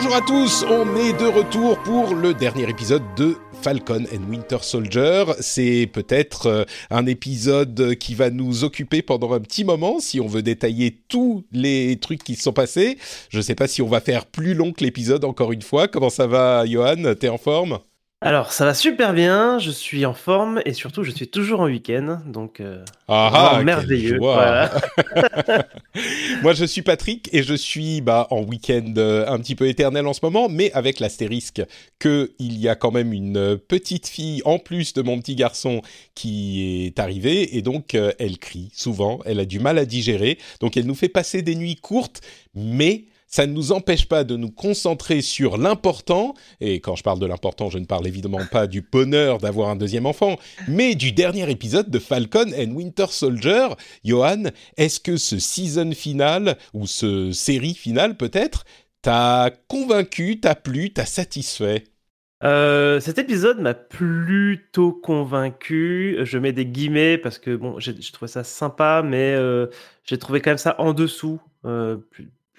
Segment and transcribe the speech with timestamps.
[0.00, 4.58] Bonjour à tous, on est de retour pour le dernier épisode de Falcon and Winter
[4.62, 5.24] Soldier.
[5.40, 10.28] C'est peut-être euh, un épisode qui va nous occuper pendant un petit moment si on
[10.28, 12.96] veut détailler tous les trucs qui se sont passés.
[13.28, 15.88] Je ne sais pas si on va faire plus long que l'épisode encore une fois.
[15.88, 17.16] Comment ça va, Johan?
[17.18, 17.80] T'es en forme?
[18.20, 21.66] Alors, ça va super bien, je suis en forme et surtout, je suis toujours en
[21.66, 24.18] week-end, donc euh, ah, ah merveilleux.
[26.42, 30.04] Moi, je suis Patrick et je suis bah, en week-end euh, un petit peu éternel
[30.08, 31.62] en ce moment, mais avec l'astérisque
[32.00, 35.80] qu'il y a quand même une petite fille en plus de mon petit garçon
[36.16, 40.38] qui est arrivée et donc euh, elle crie souvent, elle a du mal à digérer,
[40.58, 42.20] donc elle nous fait passer des nuits courtes,
[42.52, 47.20] mais ça ne nous empêche pas de nous concentrer sur l'important, et quand je parle
[47.20, 51.12] de l'important, je ne parle évidemment pas du bonheur d'avoir un deuxième enfant, mais du
[51.12, 53.68] dernier épisode de Falcon and Winter Soldier.
[54.04, 54.44] Johan,
[54.76, 58.64] est-ce que ce season final, ou ce série finale peut-être,
[59.02, 61.84] t'a convaincu, t'a plu, t'a satisfait?
[62.44, 66.18] Euh, cet épisode m'a plutôt convaincu.
[66.22, 69.66] Je mets des guillemets parce que bon, j'ai trouvé ça sympa, mais euh,
[70.04, 71.40] j'ai trouvé quand même ça en dessous.
[71.64, 71.98] Euh,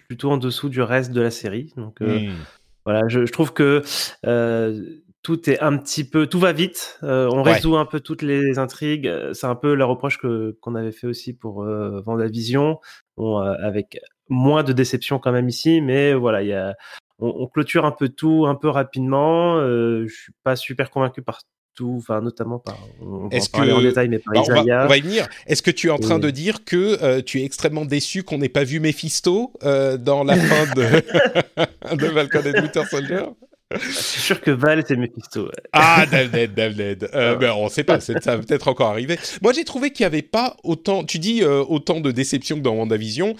[0.10, 1.72] plutôt en dessous du reste de la série.
[1.78, 2.36] Donc euh, mmh.
[2.84, 3.84] voilà, je, trouve que
[4.26, 4.84] euh,
[5.22, 6.98] tout est un petit peu, tout va vite.
[7.04, 9.10] Euh, on résout un peu toutes les intrigues.
[9.34, 12.80] C'est un peu la reproche que qu'on avait fait aussi pour Vendavision,
[13.18, 14.00] bon, avec
[14.30, 16.76] moins de déception quand même ici, mais voilà, il y a,
[17.20, 19.62] on, clôture un peu tout un peu rapidement.
[19.62, 21.42] je suis pas super convaincu par
[21.82, 22.78] enfin notamment par.
[23.02, 25.28] On va Est-ce que en détail, mais par bah, on, va, y venir.
[25.48, 28.38] Est-ce que tu es en train de dire que euh, tu es extrêmement déçu qu'on
[28.38, 33.24] n'ait pas vu Mephisto euh, dans la fin de, de Falcon and Winter Soldier?
[33.72, 35.52] Je suis sûr que Val c'est Mephisto.
[35.74, 37.10] Ah, Davned, Davned.
[37.14, 39.20] Euh, ben, on ne sait pas, ça va peut-être encore arriver.
[39.44, 42.62] Moi, j'ai trouvé qu'il n'y avait pas autant, tu dis euh, autant de déception que
[42.62, 43.36] dans WandaVision.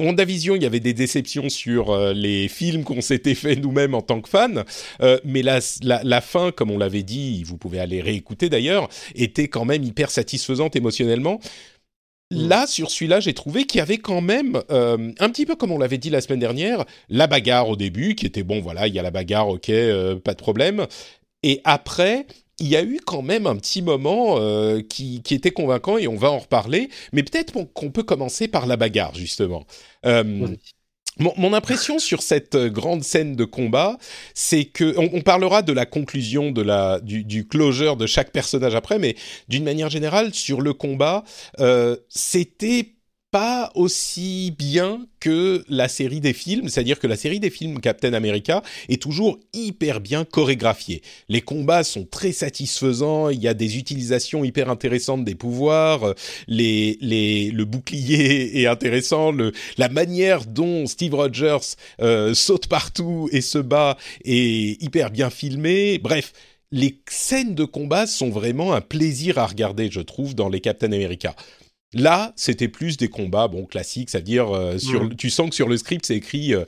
[0.00, 4.02] WandaVision, il y avait des déceptions sur euh, les films qu'on s'était fait nous-mêmes en
[4.02, 4.64] tant que fans,
[5.00, 9.46] euh, mais la, la, fin, comme on l'avait dit, vous pouvez aller réécouter d'ailleurs, était
[9.46, 11.38] quand même hyper satisfaisante émotionnellement.
[12.32, 12.48] Mm.
[12.48, 15.70] Là, sur celui-là, j'ai trouvé qu'il y avait quand même, euh, un petit peu comme
[15.70, 18.94] on l'avait dit la semaine dernière, la bagarre au début, qui était bon, voilà, il
[18.94, 19.70] y a la bagarre, ok,
[20.24, 20.88] pas de problème.
[21.44, 22.26] Et après,
[22.60, 26.06] il y a eu quand même un petit moment euh, qui, qui, était convaincant et
[26.06, 26.88] on va en reparler.
[27.12, 29.64] Mais peut-être qu'on peut commencer par la bagarre, justement.
[30.06, 30.48] Euh,
[31.18, 33.98] mon, impression sur cette grande scène de combat,
[34.34, 38.74] c'est que on, parlera de la conclusion de la du, du, closure de chaque personnage
[38.74, 39.14] après, mais
[39.48, 41.22] d'une manière générale sur le combat,
[41.60, 42.93] euh, c'était
[43.34, 48.12] pas aussi bien que la série des films, c'est-à-dire que la série des films Captain
[48.12, 51.02] America est toujours hyper bien chorégraphiée.
[51.28, 56.14] Les combats sont très satisfaisants, il y a des utilisations hyper intéressantes des pouvoirs,
[56.46, 59.32] le bouclier est intéressant,
[59.78, 65.98] la manière dont Steve Rogers euh, saute partout et se bat est hyper bien filmée.
[65.98, 66.32] Bref,
[66.70, 70.92] les scènes de combat sont vraiment un plaisir à regarder, je trouve, dans les Captain
[70.92, 71.34] America.
[71.94, 74.76] Là, c'était plus des combats, bon, classiques, c'est-à-dire, euh,
[75.16, 76.64] tu sens que sur le script, c'est écrit euh,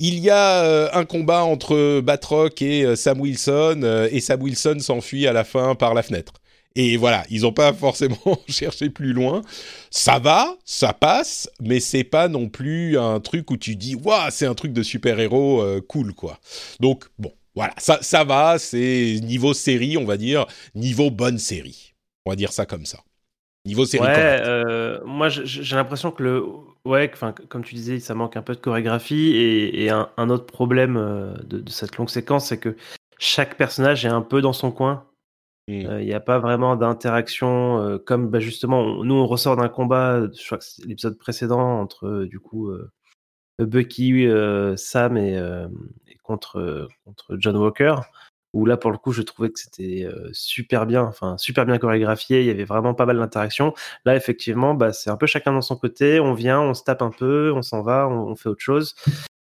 [0.00, 5.26] il y a euh, un combat entre Batroc et Sam Wilson, et Sam Wilson s'enfuit
[5.26, 6.34] à la fin par la fenêtre.
[6.74, 8.18] Et voilà, ils n'ont pas forcément
[8.48, 9.42] cherché plus loin.
[9.90, 14.30] Ça va, ça passe, mais c'est pas non plus un truc où tu dis, waouh,
[14.30, 16.40] c'est un truc de super-héros cool, quoi.
[16.80, 21.94] Donc, bon, voilà, ça, ça va, c'est niveau série, on va dire, niveau bonne série.
[22.26, 22.98] On va dire ça comme ça.
[23.66, 26.44] Niveau série Ouais, euh, moi j'ai l'impression que le.
[26.84, 29.32] Ouais, enfin, comme tu disais, ça manque un peu de chorégraphie.
[29.36, 32.76] Et, un, autre problème euh, de, cette longue séquence, c'est que
[33.18, 35.04] chaque personnage est un peu dans son coin.
[35.68, 40.46] Il n'y a pas vraiment d'interaction comme bah, justement, nous on ressort d'un combat, je
[40.46, 42.70] crois que c'est l'épisode précédent entre du coup
[43.58, 44.28] Bucky,
[44.76, 45.34] Sam et,
[46.06, 47.96] et contre, contre John Walker
[48.52, 52.40] où là pour le coup je trouvais que c'était super bien, enfin super bien chorégraphié,
[52.40, 53.74] il y avait vraiment pas mal d'interactions.
[54.04, 57.02] Là effectivement, bah, c'est un peu chacun dans son côté, on vient, on se tape
[57.02, 58.94] un peu, on s'en va, on, fait autre chose.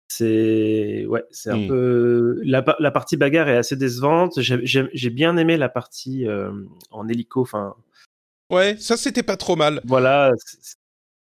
[0.09, 1.69] C'est ouais, c'est un mmh.
[1.69, 4.41] peu la, la, partie bagarre est assez décevante.
[4.41, 6.27] J'ai bien aimé la partie
[6.91, 7.75] en hélico, enfin.
[8.51, 9.81] Ouais, ça c'était pas trop mal.
[9.85, 10.33] Voilà.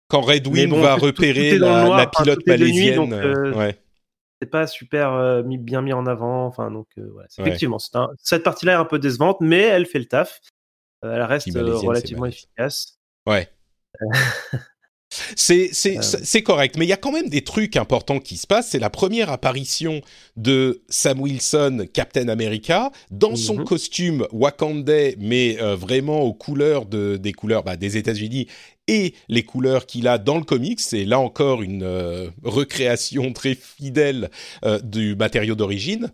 [0.09, 3.13] Quand Red Wing va repérer la, pilote malaisienne.
[3.55, 3.79] ouais
[4.41, 6.47] c'est pas super euh, bien mis en avant.
[6.47, 7.79] Enfin, donc, euh, effectivement,
[8.23, 10.41] cette partie-là est un peu décevante, mais elle fait le taf.
[11.05, 12.99] Euh, elle reste relativement efficace.
[13.27, 13.49] Ouais.
[15.37, 18.71] C'est c'est correct, mais il y a quand même des trucs importants qui se passent.
[18.71, 20.03] C'est la première apparition
[20.37, 23.65] de Sam Wilson, Captain America, dans son mhm.
[23.65, 28.49] costume Wakandais, mais vraiment aux couleurs de, des couleurs bah, des États-Unis
[28.89, 30.81] et les couleurs qu'il a dans le comics.
[30.81, 34.31] C'est là encore une euh, recréation très fidèle
[34.65, 36.11] euh, du matériau d'origine.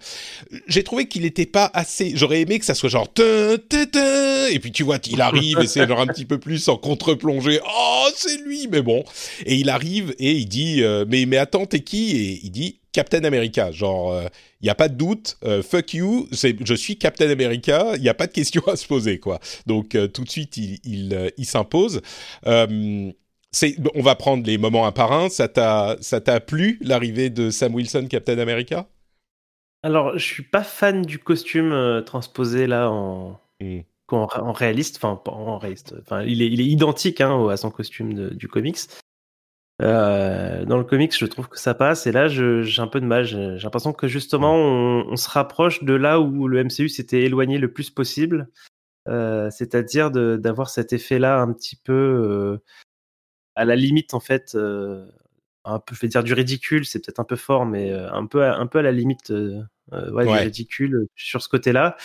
[0.67, 2.13] J'ai trouvé qu'il n'était pas assez.
[2.15, 6.01] J'aurais aimé que ça soit genre et puis tu vois, il arrive et c'est genre
[6.01, 7.61] un petit peu plus en contre-plongée.
[7.67, 9.05] Oh, c'est lui, mais bon.
[9.47, 12.17] Et il arrive et il dit euh, mais mais attends, t'es qui?
[12.17, 13.71] Et il dit Captain America.
[13.71, 14.29] Genre, il euh,
[14.63, 18.15] n'y a pas de doute, euh, fuck you, je suis Captain America, il n'y a
[18.15, 19.41] pas de question à se poser, quoi.
[19.67, 22.03] Donc, euh, tout de suite, il, il, il s'impose.
[22.45, 23.13] on
[23.97, 25.29] va prendre les moments un par un.
[25.29, 28.87] Ça t'a plu, l'arrivée de Sam Wilson, Captain America?
[29.83, 33.41] Alors, je suis pas fan du costume transposé là en...
[33.61, 33.81] Hmm.
[34.09, 38.29] En, réaliste, enfin en réaliste, enfin il est, il est identique hein, à son costume
[38.35, 38.77] du comics.
[39.83, 43.07] Euh, dans le comics, je trouve que ça passe, et là, j'ai un peu de
[43.07, 43.25] mal.
[43.25, 47.73] J'ai l'impression que justement, on, se rapproche de là où le MCU s'était éloigné le
[47.73, 48.49] plus possible,
[49.09, 52.59] euh, c'est-à-dire d'avoir cet effet-là un petit peu euh,
[53.57, 54.57] à la limite, en fait,
[55.65, 58.45] un peu, je vais dire du ridicule, c'est peut-être un peu fort, mais un peu,
[58.45, 61.97] un peu à la limite ouais, du ridicule sur ce côté-là.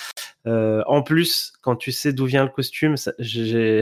[0.45, 3.81] en plus, quand tu sais d'où vient le costume, j'ai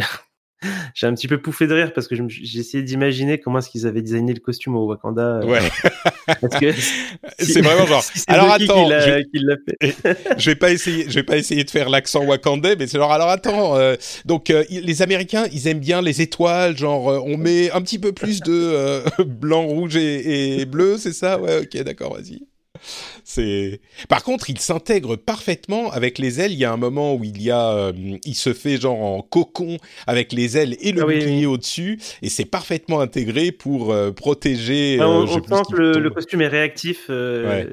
[0.94, 3.86] j'ai un petit peu pouffé de rire parce que j'ai essayé d'imaginer comment est-ce qu'ils
[3.86, 5.42] avaient designé le costume au Wakanda.
[5.42, 5.60] Euh, ouais.
[7.40, 8.04] c'est vraiment genre.
[8.28, 10.56] alors attends, je, vais...
[10.56, 13.78] pas essayer, je vais pas essayer de faire l'accent wakandais, mais c'est genre alors attends.
[13.78, 18.00] Euh, donc euh, les Américains, ils aiment bien les étoiles, genre on met un petit
[18.00, 21.40] peu plus de blanc, rouge et, et bleu, c'est ça?
[21.40, 22.42] Ouais, ok, d'accord, vas-y.
[23.24, 23.81] C'est.
[24.10, 26.51] Par contre, il s'intègre parfaitement avec les ailes.
[26.51, 27.94] Il y a un moment où il y a, euh,
[28.24, 29.77] il se fait genre en cocon
[30.07, 34.98] avec les ailes et le ah bouclier au-dessus, et c'est parfaitement intégré pour euh, protéger.
[35.00, 37.06] Ah, on, euh, sent que le, costume est réactif.
[37.07, 37.68] je,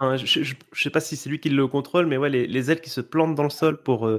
[0.00, 3.00] ne sais pas si c'est lui qui le contrôle, mais ouais, les, ailes qui se
[3.00, 4.10] plantent dans le sol pour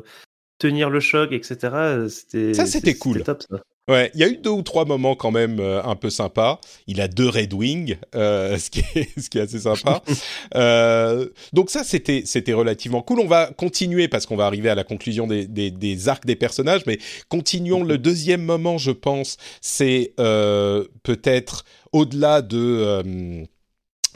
[0.57, 2.07] tenir le choc, etc.
[2.09, 2.53] C'était.
[2.53, 3.23] Ça, c'était cool.
[3.23, 3.61] Top, ça.
[3.89, 6.61] Ouais, il y a eu deux ou trois moments quand même euh, un peu sympas.
[6.87, 10.01] Il a deux Red Wings, euh, ce, qui est, ce qui est assez sympa.
[10.55, 13.19] euh, donc ça, c'était c'était relativement cool.
[13.19, 16.35] On va continuer parce qu'on va arriver à la conclusion des, des, des, arcs des
[16.35, 17.83] personnages, mais continuons.
[17.83, 23.35] Le deuxième moment, je pense, c'est peut-être au-delà de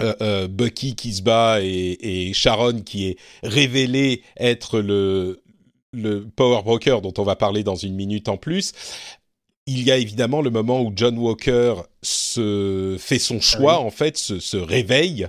[0.02, 5.44] euh, euh, Bucky qui se bat et, et, Sharon qui est révélé être le
[5.92, 8.72] le Power Broker dont on va parler dans une minute en plus
[9.66, 14.18] il y a évidemment le moment où John Walker se fait son choix, en fait,
[14.18, 15.28] se, se réveille,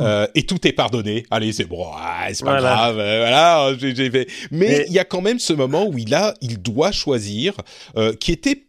[0.00, 1.24] euh, et tout est pardonné.
[1.30, 4.28] Allez, c'est bon, ah, c'est pas grave, euh, voilà, j'ai fait.
[4.50, 7.54] Mais il y a quand même ce moment où il a, il doit choisir,
[7.96, 8.66] euh, qui était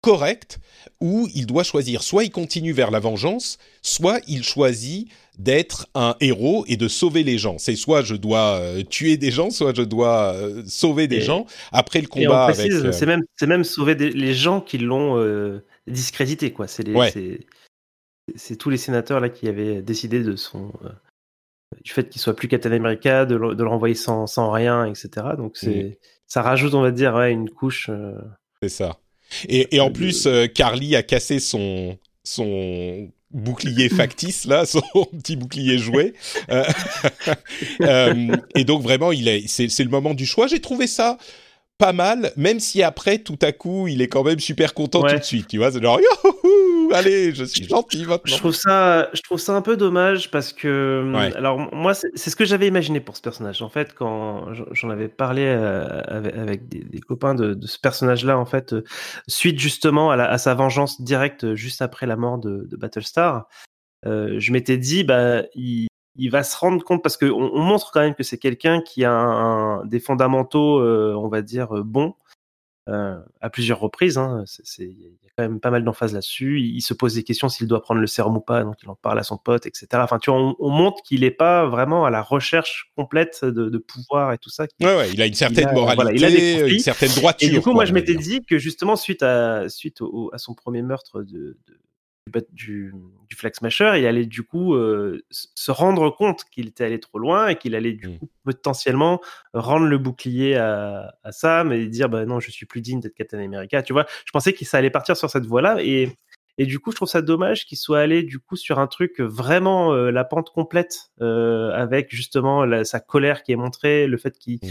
[0.00, 0.58] correct,
[1.00, 6.16] où il doit choisir soit il continue vers la vengeance, soit il choisit d'être un
[6.20, 7.58] héros et de sauver les gens.
[7.58, 11.46] C'est soit je dois euh, tuer des gens, soit je dois euh, sauver des gens
[11.72, 12.46] après le combat.
[12.46, 16.66] avec, euh, c'est même c'est même sauver les gens qui l'ont discrédité quoi.
[16.66, 16.84] C'est
[18.34, 20.72] c'est tous les sénateurs là qui avaient décidé de son
[21.84, 24.86] du fait qu'il soit plus Captain America, de le, de le renvoyer sans, sans rien,
[24.86, 25.08] etc.
[25.36, 25.94] Donc c'est mm.
[26.26, 27.90] ça rajoute on va dire ouais, une couche.
[28.62, 28.98] C'est ça.
[29.48, 34.82] Et, et en plus, Carly a cassé son son bouclier factice là, son
[35.22, 36.14] petit bouclier jouet.
[36.50, 36.64] Euh,
[37.82, 40.46] euh, et donc vraiment, il est, c'est, c'est le moment du choix.
[40.46, 41.18] J'ai trouvé ça
[41.78, 45.16] pas mal, même si après, tout à coup, il est quand même super content tout
[45.16, 45.46] de suite.
[45.46, 46.00] Tu vois, c'est genre,
[46.94, 48.20] allez, je suis gentil maintenant.
[48.24, 52.36] Je trouve ça, je trouve ça un peu dommage parce que, alors moi, c'est, ce
[52.36, 53.62] que j'avais imaginé pour ce personnage.
[53.62, 58.72] En fait, quand j'en avais parlé euh, avec, des, copains de, ce personnage-là, en fait,
[58.72, 58.84] euh,
[59.26, 63.48] suite justement à, sa vengeance directe juste après la mort de, Battlestar,
[64.06, 67.90] euh, je m'étais dit, bah, il, il va se rendre compte parce qu'on on montre
[67.92, 72.14] quand même que c'est quelqu'un qui a un, des fondamentaux, on va dire bons
[72.86, 74.16] à plusieurs reprises.
[74.18, 74.44] Hein.
[74.46, 76.60] C'est, il y a quand même pas mal d'emphase là-dessus.
[76.60, 78.96] Il, se pose des questions s'il doit prendre le sérum ou pas, donc il en
[78.96, 79.86] parle à son pote, etc.
[79.94, 83.78] Enfin, tu vois, on, montre qu'il n'est pas vraiment à la recherche complète de, de
[83.78, 84.66] pouvoir et tout ça.
[84.80, 87.48] Ouais, ouais, il a une certaine moralité, une certaine droiture.
[87.48, 90.00] Et du coup, moi, je m'étais dit que justement, suite à, suite
[90.32, 91.56] à son premier meurtre de,
[92.52, 92.92] du,
[93.28, 97.18] du Flag Smasher, il allait du coup euh, se rendre compte qu'il était allé trop
[97.18, 98.18] loin et qu'il allait du mmh.
[98.18, 99.20] coup potentiellement
[99.52, 103.38] rendre le bouclier à, Sam et dire bah non je suis plus digne d'être Captain
[103.38, 103.82] America.
[103.82, 106.16] Tu vois, je pensais qu'il allait partir sur cette voie-là et
[106.60, 109.20] et du coup je trouve ça dommage qu'il soit allé du coup sur un truc
[109.20, 114.36] vraiment euh, la pente complète euh, avec justement sa colère qui est montrée, le fait
[114.38, 114.68] qu'il mmh.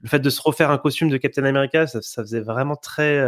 [0.00, 3.18] le fait de se refaire un costume de Captain America, ça, ça faisait vraiment très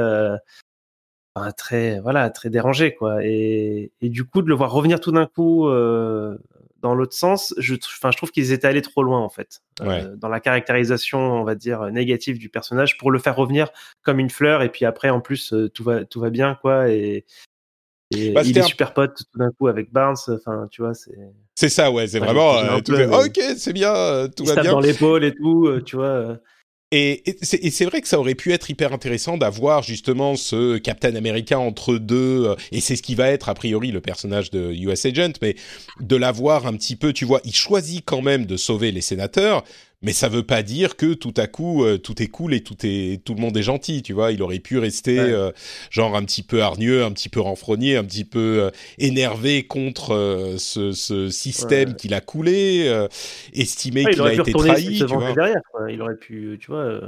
[1.56, 3.24] très voilà très dérangé quoi.
[3.24, 6.36] Et, et, du coup de le voir revenir tout d'un coup euh,
[6.80, 9.60] dans l'autre sens je enfin je trouve qu'ils étaient allés trop loin en fait.
[9.80, 13.68] Euh, dans la caractérisation on va dire négative du personnage pour le faire revenir
[14.02, 16.90] comme une fleur et puis après en plus euh, tout va tout va bien quoi
[16.90, 17.24] et,
[18.10, 21.16] et bah, il est super pote tout d'un coup avec Barnes enfin tu vois c'est
[21.54, 25.80] c'est ça ouais c'est vraiment ok c'est bien tout va bien dans l'épaule et tout
[25.86, 26.38] tu vois
[26.92, 31.58] et, c'est vrai que ça aurait pu être hyper intéressant d'avoir justement ce Captain America
[31.58, 35.06] entre deux, euh, et c'est ce qui va être a priori le personnage de US
[35.06, 35.54] Agent, mais
[36.00, 39.64] de l'avoir un petit peu, tu vois, il choisit quand même de sauver les sénateurs,
[40.02, 42.76] mais ça veut pas dire que tout à coup euh, tout est cool et tout
[42.84, 44.32] est tout le monde est gentil tu vois.
[44.32, 45.50] Il aurait pu rester euh,
[45.90, 50.54] genre un petit peu hargneux un petit peu renfrogné un petit peu euh, énervé contre
[50.58, 53.06] ce, ce, système qu'il a coulé
[53.52, 55.32] estimer qu'il a été trahi tu vois.
[55.32, 57.00] Derrière, il aurait pu tu vois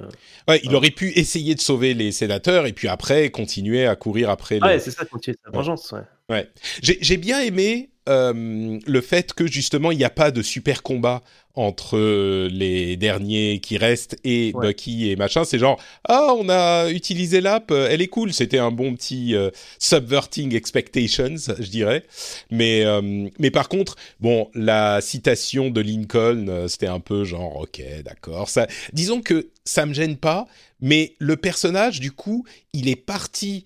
[0.62, 4.62] il aurait pu essayer de sauver les sénateurs et puis après continuer à courir après
[4.62, 6.02] ouais c'est ça continuer sa vengeance ouais.
[6.28, 6.49] Ouais.
[6.82, 11.23] J'ai bien aimé euh, le fait que justement il n'y a pas de super combat
[11.54, 15.44] entre euh, les derniers qui restent et Bucky et machin.
[15.44, 18.32] C'est genre ah on a utilisé l'app, euh, elle est cool.
[18.32, 19.37] C'était un bon petit
[19.78, 22.04] subverting expectations, je dirais.
[22.50, 22.85] Mais
[23.38, 28.66] mais par contre bon la citation de Lincoln c'était un peu genre ok d'accord ça.
[28.92, 30.49] Disons que ça me gêne pas,
[30.80, 33.64] mais le personnage du coup il est parti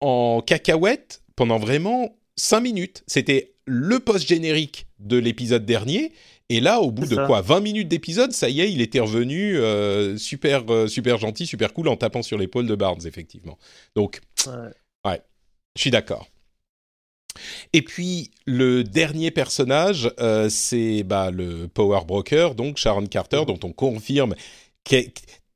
[0.00, 3.02] en cacahuète pendant vraiment 5 minutes.
[3.06, 6.12] C'était le post-générique de l'épisode dernier.
[6.48, 9.58] Et là, au bout de quoi 20 minutes d'épisode, ça y est, il était revenu
[9.58, 13.58] euh, super, euh, super gentil, super cool en tapant sur l'épaule de Barnes, effectivement.
[13.94, 14.20] Donc,
[15.04, 15.20] ouais,
[15.76, 16.28] je suis d'accord.
[17.72, 23.60] Et puis le dernier personnage, euh, c'est bah, le Power Broker, donc Sharon Carter, dont
[23.62, 24.34] on confirme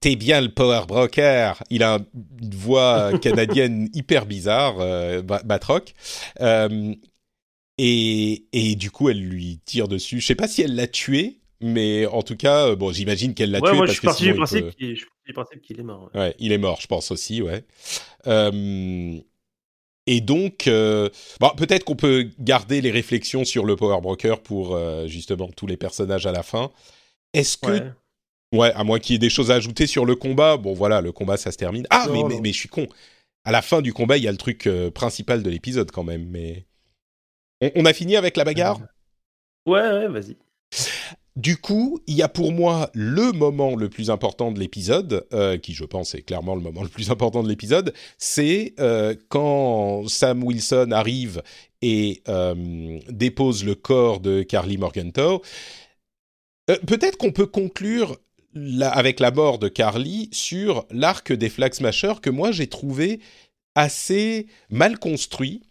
[0.03, 1.63] t'es bien le power broker.
[1.71, 1.99] Il a
[2.43, 5.95] une voix canadienne hyper bizarre, euh, Batroc.
[6.41, 6.95] Euh,
[7.79, 10.21] et, et du coup, elle lui tire dessus.
[10.21, 13.53] Je sais pas si elle l'a tué, mais en tout cas, euh, bon, j'imagine qu'elle
[13.53, 13.73] l'a tué.
[13.73, 16.11] Moi, je suis parti du principe qu'il est mort.
[16.15, 16.35] Ouais.
[16.39, 17.65] il est mort, je pense aussi, ouais.
[18.27, 19.17] Euh,
[20.09, 24.79] et donc, euh, bon, peut-être qu'on peut garder les réflexions sur le Power Broker pour
[25.07, 26.71] justement tous les personnages à la fin.
[27.33, 27.93] Est-ce que
[28.53, 30.59] Ouais, à moins qu'il y ait des choses à ajouter sur le combat.
[30.59, 31.87] Bon, voilà, le combat, ça se termine.
[31.89, 32.87] Ah, mais, mais, mais, je suis con.
[33.45, 36.27] À la fin du combat, il y a le truc principal de l'épisode quand même.
[36.29, 36.67] Mais
[37.75, 38.81] on, a fini avec la bagarre?
[39.67, 40.37] Ouais, ouais, vas-y.
[41.35, 45.57] Du coup, il y a pour moi le moment le plus important de l'épisode, euh,
[45.57, 50.07] qui je pense est clairement le moment le plus important de l'épisode, c'est euh, quand
[50.09, 51.43] Sam Wilson arrive
[51.81, 52.23] et
[53.09, 55.43] dépose le corps de Carly Morgenthau.
[56.67, 58.17] Peut-être qu'on peut conclure
[58.81, 63.21] avec la mort de Carly sur l'arc des Flag Smashers que moi j'ai trouvé
[63.75, 65.63] assez mal construit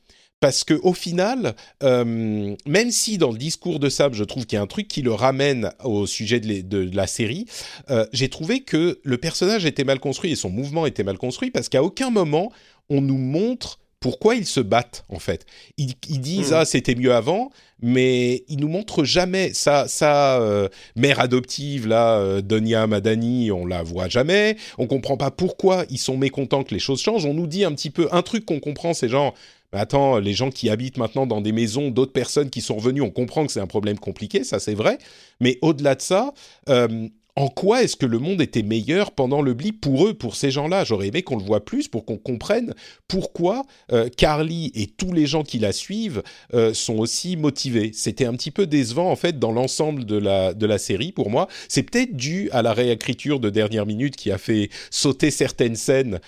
[0.41, 4.57] parce que au final, euh, même si dans le discours de Sam, je trouve qu'il
[4.57, 7.45] y a un truc qui le ramène au sujet de, la série,
[7.91, 11.51] euh, j'ai trouvé que le personnage était mal construit et son mouvement était mal construit
[11.51, 12.51] parce qu'à aucun moment
[12.89, 15.45] on nous montre pourquoi ils se battent en fait.
[15.77, 16.55] Ils, disent hmm.
[16.55, 17.51] ah c'était mieux avant,
[17.83, 23.67] mais ils nous montrent jamais sa sa euh, mère adoptive là, euh, Donia Madani, on
[23.67, 24.57] la voit jamais.
[24.79, 27.25] On comprend pas pourquoi ils sont mécontents que les choses changent.
[27.25, 29.36] On nous dit un petit peu un truc qu'on comprend, c'est genre
[29.80, 33.12] attends, les gens qui habitent maintenant dans des maisons, d'autres personnes qui sont revenues, on
[33.12, 34.98] comprend que c'est un problème compliqué, ça c'est vrai.
[35.40, 36.34] Mais au-delà de ça,
[36.70, 40.36] euh, en quoi est-ce que le monde était meilleur pendant le blip pour eux, pour
[40.36, 40.84] ces gens-là?
[40.84, 42.74] J'aurais aimé qu'on le voit plus pour qu'on comprenne
[43.08, 46.24] pourquoi euh, Carly et tous les gens qui la suivent
[46.54, 47.92] euh, sont aussi motivés.
[47.94, 51.30] C'était un petit peu décevant en fait dans l'ensemble de la, de la série pour
[51.30, 51.48] moi.
[51.70, 56.20] C'est peut-être dû à la réécriture de dernière minute qui a fait sauter certaines scènes.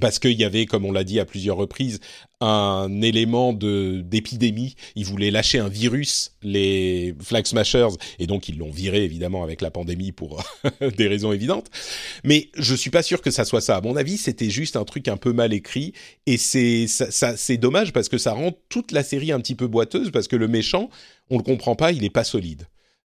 [0.00, 2.00] Parce qu'il y avait, comme on l'a dit à plusieurs reprises,
[2.40, 4.76] un élément de d'épidémie.
[4.94, 7.88] Ils voulaient lâcher un virus, les Flag Smashers,
[8.18, 10.42] et donc ils l'ont viré évidemment avec la pandémie pour
[10.96, 11.68] des raisons évidentes.
[12.24, 13.76] Mais je suis pas sûr que ça soit ça.
[13.76, 15.92] À mon avis, c'était juste un truc un peu mal écrit,
[16.26, 19.54] et c'est ça, ça c'est dommage parce que ça rend toute la série un petit
[19.54, 20.90] peu boiteuse parce que le méchant,
[21.30, 22.66] on le comprend pas, il est pas solide.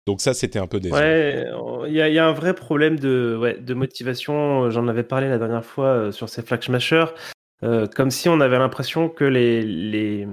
[0.07, 1.01] Donc ça, c'était un peu décevant.
[1.01, 1.45] Ouais,
[1.89, 4.71] il y, y, a un vrai problème de, ouais, de motivation.
[4.71, 7.07] J'en avais parlé la dernière fois euh, sur ces Flag Smashers.
[7.65, 10.29] Euh, comme si on avait l'impression que les, les,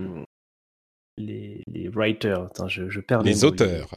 [1.17, 3.89] les, les writers, attends, je, je perds les, les auteurs.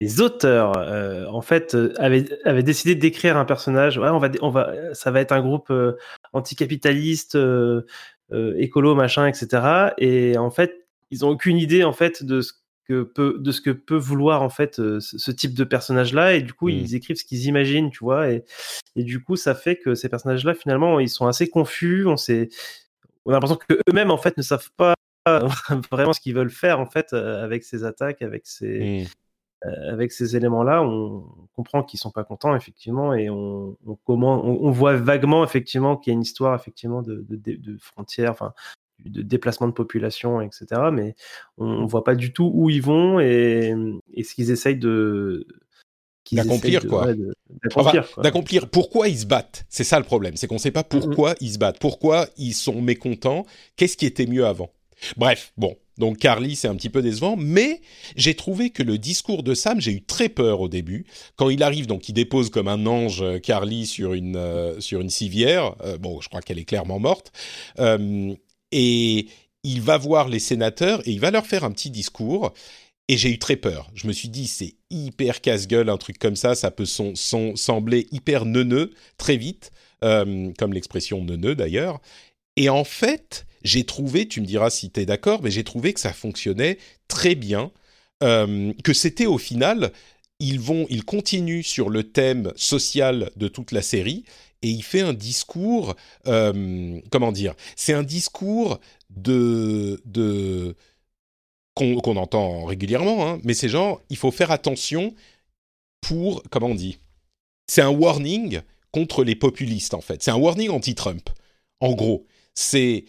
[0.00, 3.98] Les auteurs, euh, en fait, euh, avaient, avaient décidé d'écrire un personnage.
[3.98, 5.72] Ouais, on va, on va, ça va être un groupe
[6.32, 7.36] anticapitaliste,
[8.32, 9.92] écolo, machin, etc.
[9.98, 12.52] Et en fait, ils ont aucune idée en fait de ce
[12.90, 16.34] que peut, de ce que peut vouloir en fait ce, ce type de personnage là
[16.34, 16.72] et du coup mmh.
[16.72, 18.30] ils écrivent ce qu'ils imaginent tu vois.
[18.30, 18.44] Et,
[18.96, 22.06] et du coup ça fait que ces personnages là finalement ils sont assez confus.
[22.06, 22.48] On sait
[23.24, 24.94] on a l'impression que eux-mêmes en fait ne savent pas
[25.92, 29.06] vraiment ce qu'ils veulent faire en fait avec ces attaques avec ces
[29.64, 29.68] mmh.
[29.68, 33.14] euh, avec ces éléments là on comprend qu'ils sont pas contents effectivement.
[33.14, 37.02] Et on, on comment on, on, voit vaguement effectivement qu'il y a une histoire effectivement
[37.02, 38.52] de, de, de frontières enfin
[39.04, 40.66] de déplacement de population, etc.
[40.92, 41.14] Mais
[41.58, 43.74] on ne voit pas du tout où ils vont et,
[44.14, 45.46] et ce qu'ils essayent de
[46.32, 47.06] d'accomplir quoi.
[47.06, 47.16] Ouais,
[48.22, 49.64] d'accomplir, enfin, Pourquoi ils se battent?
[49.68, 51.44] C'est ça le problème, c'est qu'on ne sait pas pourquoi mm -hmm.
[51.46, 54.70] ils se battent, pourquoi ils sont mécontents, qu'est-ce qui était mieux avant?
[55.16, 57.80] Bref, bon, donc Carly, c'est un petit peu décevant, mais
[58.16, 61.04] j'ai trouvé que le discours de Sam, j'ai eu très peur au début.
[61.36, 65.10] Quand il arrive, donc il dépose comme un ange Carly sur une, euh, sur une
[65.10, 67.32] civière, euh, bon, je crois qu'elle est clairement morte,
[67.78, 68.34] euh,
[68.72, 69.26] et
[69.62, 72.52] il va voir les sénateurs et il va leur faire un petit discours.
[73.08, 73.90] Et j'ai eu très peur.
[73.94, 78.06] Je me suis dit, c'est hyper casse-gueule, un truc comme ça, ça peut son, sembler
[78.12, 79.72] hyper neuneux très vite,
[80.04, 82.00] euh, comme l'expression neuneux d'ailleurs.
[82.56, 85.92] Et en fait, j'ai trouvé, tu me diras si tu es d'accord, mais j'ai trouvé
[85.92, 87.72] que ça fonctionnait très bien,
[88.22, 89.92] euh, que c'était au final,
[90.38, 94.24] ils vont, ils continuent sur le thème social de toute la série
[94.62, 95.94] et il fait un discours,
[96.26, 100.76] euh, comment dire, c'est un discours de, de
[101.74, 105.14] qu'on qu entend régulièrement, hein, mais c'est genre, il faut faire attention
[106.00, 106.98] pour, comment on dit,
[107.66, 108.60] c'est un warning
[108.92, 111.30] contre les populistes en fait, c'est un warning anti-Trump.
[111.80, 113.04] En gros, c'est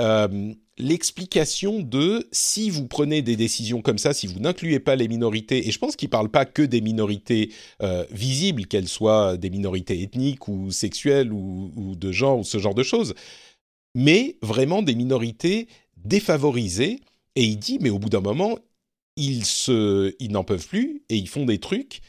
[0.00, 5.08] euh, l'explication de si vous prenez des décisions comme ça, si vous n'incluez pas les
[5.08, 9.36] minorités, et je pense qu'il ne parle pas que des minorités euh, visibles, qu'elles soient
[9.36, 13.14] des minorités ethniques ou sexuelles ou, de genre ou ce genre de choses,
[13.94, 17.00] mais vraiment des minorités défavorisées.
[17.36, 18.58] Et il dit, mais au bout d'un moment,
[19.16, 22.00] ils, ils n'en peuvent plus et ils font des trucs,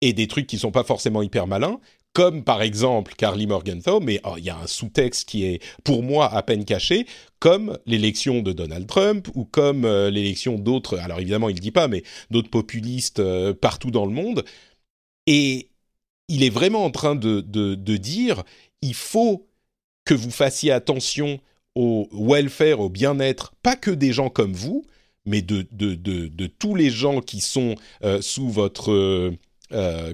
[0.00, 1.80] et des trucs qui ne sont pas forcément hyper malins,
[2.14, 6.02] comme par exemple Carly Morgenthau, mais oh, il y a un sous-texte qui est pour
[6.02, 7.06] moi à peine caché,
[7.40, 11.72] comme l'élection de Donald Trump ou comme euh, l'élection d'autres, alors évidemment il ne dit
[11.72, 14.44] pas, mais d'autres populistes euh, partout dans le monde.
[15.26, 15.68] Et
[16.28, 17.40] il est vraiment en train de,
[17.96, 18.44] dire,
[18.80, 19.46] il faut
[20.04, 21.40] que vous fassiez attention
[21.74, 24.86] au welfare, au bien-être, pas que des gens comme vous,
[25.26, 25.66] mais de,
[26.46, 27.74] tous les gens qui sont
[28.04, 29.34] euh, sous votre,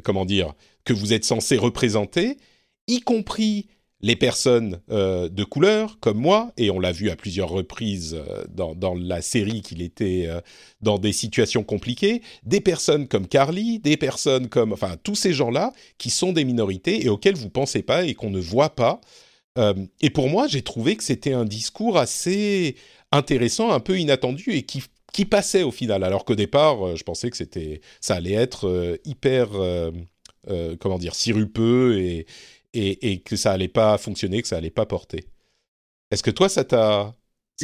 [0.02, 2.38] comment dire, que vous êtes censé représenter,
[2.86, 3.66] y compris
[4.02, 8.44] les personnes euh, de couleur comme moi, et on l'a vu à plusieurs reprises euh,
[8.48, 10.40] dans, la série qu'il était euh,
[10.80, 15.72] dans des situations compliquées, des personnes comme Carly, des personnes comme, enfin, tous ces gens-là
[15.98, 19.00] qui sont des minorités et auxquels vous pensez pas et qu'on ne voit pas.
[20.00, 22.76] Et pour moi, j'ai trouvé que c'était un discours assez
[23.12, 27.28] intéressant, un peu inattendu et qui, qui passait au final, alors qu'au départ, je pensais
[27.28, 27.36] que
[28.00, 29.50] ça allait être hyper
[30.48, 32.26] euh, comment dire, sirupeux et,
[32.72, 35.24] et, et, que ça allait pas fonctionner, que ça allait pas porter.
[36.10, 37.14] Est-ce que toi, ça t'a.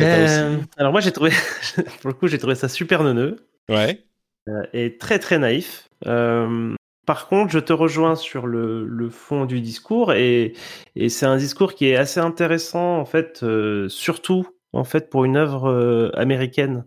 [0.00, 1.30] Euh, alors, moi, j'ai trouvé,
[2.00, 3.46] pour le coup, j'ai trouvé ça super neuneux.
[3.68, 4.04] Ouais.
[4.48, 5.88] Euh, et très, très naïf.
[6.06, 6.74] Euh,
[7.06, 10.54] par contre, je te rejoins sur le, le fond du discours et,
[10.96, 15.24] et c'est un discours qui est assez intéressant, en fait, euh, surtout en fait, pour
[15.24, 16.84] une œuvre américaine.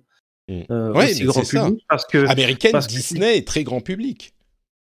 [0.48, 0.64] Mmh.
[0.70, 1.86] ouais, aussi grand public.
[1.88, 3.38] Parce que, américaine, parce Disney que...
[3.38, 4.34] est très grand public.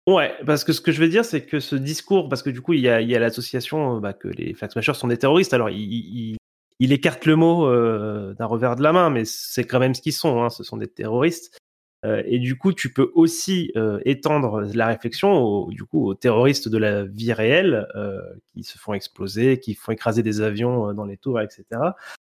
[0.08, 2.62] Ouais, parce que ce que je veux dire, c'est que ce discours, parce que du
[2.62, 5.54] coup, il y a, l'association bah, que les Flag Smashers sont des terroristes.
[5.54, 6.38] Alors, il, il,
[6.80, 10.02] il écarte le mot euh, d'un revers de la main, mais c'est quand même ce
[10.02, 10.42] qu'ils sont.
[10.42, 11.58] Hein, ce sont des terroristes.
[12.06, 16.14] Euh, et du coup, tu peux aussi euh, étendre la réflexion au, du coup, aux
[16.14, 18.22] terroristes de la vie réelle euh,
[18.54, 21.66] qui se font exploser, qui font écraser des avions dans les tours, etc.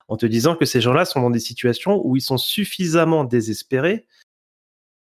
[0.08, 4.06] En te disant que ces gens-là sont dans des situations où ils sont suffisamment désespérés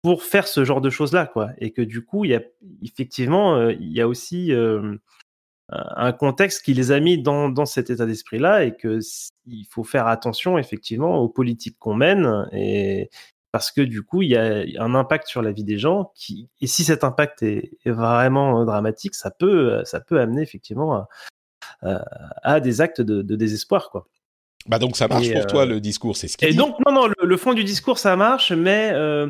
[0.02, 2.42] pour faire ce genre de choses là quoi et que du coup il y a
[2.82, 4.96] effectivement euh, il y a aussi euh,
[5.68, 8.98] un contexte qui les a mis dans, dans cet état d'esprit-là et que
[9.46, 13.10] il faut faire attention effectivement aux politiques qu'on mène et
[13.52, 16.50] parce que du coup il y a un impact sur la vie des gens qui
[16.60, 21.08] et si cet impact est, vraiment dramatique, ça peut ça peut amener effectivement à,
[22.42, 24.08] à, des actes de, de, désespoir quoi.
[24.66, 26.44] Bah donc ça marche pour toi euh, le discours, c'est ce qui.
[26.44, 29.28] Et donc non non le, fond du discours ça marche, mais euh,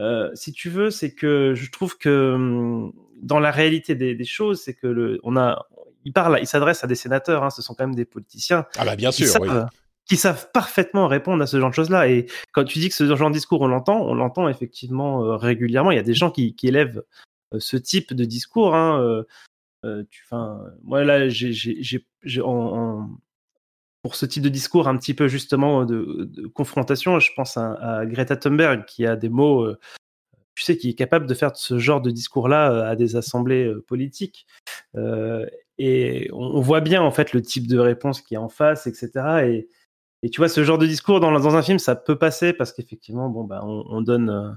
[0.00, 4.24] euh, si tu veux c'est que je trouve que hum, dans la réalité des, des
[4.24, 5.66] choses c'est que le on a
[6.04, 8.66] il parle, il s'adresse à des sénateurs, hein, ce sont quand même des politiciens.
[8.78, 9.68] Ah bah bien sûr, qui savent,
[10.06, 12.08] qui savent parfaitement répondre à ce genre de choses-là.
[12.08, 15.36] Et quand tu dis que ce genre de discours, on l'entend, on l'entend effectivement euh,
[15.36, 15.90] régulièrement.
[15.90, 17.02] Il y a des gens qui, qui élèvent
[17.54, 18.74] euh, ce type de discours.
[18.74, 19.24] Hein,
[19.84, 20.24] euh, tu,
[20.82, 22.06] moi là, j'ai,
[24.02, 28.36] pour ce type de discours un petit peu justement de, confrontation, je pense à, Greta
[28.36, 29.66] Thunberg qui a des mots
[30.54, 34.46] tu sais, qui est capable de faire ce genre de discours-là à des assemblées politiques.
[35.82, 39.66] Et on, voit bien en fait le type de réponse qui est en face, etc.
[40.22, 43.30] Et, tu vois, ce genre de discours dans, un film, ça peut passer parce qu'effectivement,
[43.30, 44.50] bon, bah, on, donne, euh,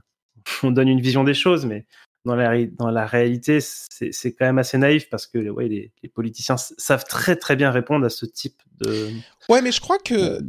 [0.63, 1.85] on donne une vision des choses, mais
[2.25, 6.09] dans la, dans la réalité, c'est quand même assez naïf parce que ouais, les, les,
[6.09, 9.09] politiciens savent très très bien répondre à ce type de.
[9.49, 10.39] Ouais, mais je crois que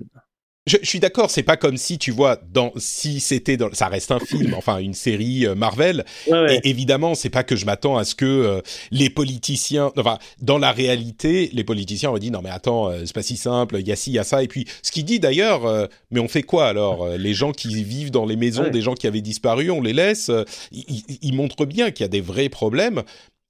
[0.66, 3.88] je, je, suis d'accord, c'est pas comme si tu vois dans si c'était dans ça
[3.88, 6.04] reste un film, enfin une série euh, Marvel.
[6.26, 10.58] Et évidemment, c'est pas que je m'attends à ce que euh, les politiciens, enfin dans
[10.58, 13.86] la réalité, les politiciens ont dit non mais attends, euh, c'est pas si simple, il
[13.86, 14.42] y a ci, il y a ça.
[14.42, 18.10] Et puis ce qu'il dit d'ailleurs, mais on fait quoi alors Les gens qui vivent
[18.10, 20.30] dans les maisons des gens qui avaient disparu, on les laisse.
[20.72, 23.02] Ils, ils montrent bien qu'il y a des vrais problèmes.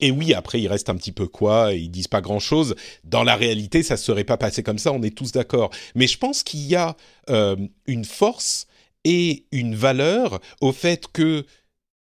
[0.04, 2.74] Et oui, après, il reste un petit peu quoi, ils disent pas grand-chose.
[3.04, 5.70] Dans la réalité, ça se serait pas passé comme ça, on est tous d'accord.
[5.94, 6.94] Mais je pense qu'il y a
[7.30, 8.66] euh, une force
[9.04, 11.46] et une valeur au fait que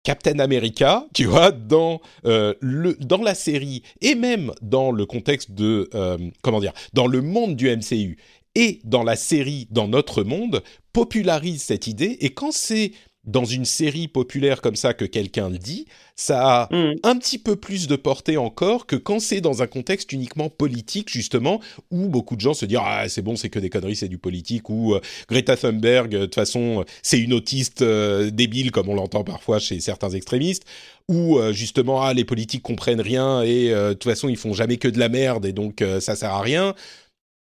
[0.03, 5.51] Captain America, tu vois, dans euh, le dans la série et même dans le contexte
[5.51, 8.17] de euh, comment dire, dans le monde du MCU
[8.55, 12.17] et dans la série, dans notre monde, popularise cette idée.
[12.19, 12.91] Et quand c'est
[13.25, 16.95] dans une série populaire comme ça que quelqu'un le dit, ça a mm.
[17.03, 21.09] un petit peu plus de portée encore que quand c'est dans un contexte uniquement politique,
[21.09, 21.59] justement,
[21.91, 24.17] où beaucoup de gens se disent Ah, c'est bon, c'est que des conneries, c'est du
[24.17, 28.89] politique, ou euh, Greta Thunberg, euh, de toute façon, c'est une autiste euh, débile, comme
[28.89, 30.63] on l'entend parfois chez certains extrémistes,
[31.07, 34.87] ou justement, ah, les politiques comprennent rien et de toute façon, ils font jamais que
[34.87, 36.73] de la merde et donc ça sert à rien.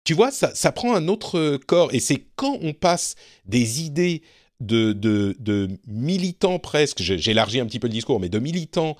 [0.04, 3.14] Tu vois, ça, ça prend un autre corps et c'est quand on passe
[3.46, 4.20] des idées
[4.60, 8.96] de, de, militants presque, j'élargis un petit peu le discours, mais de militants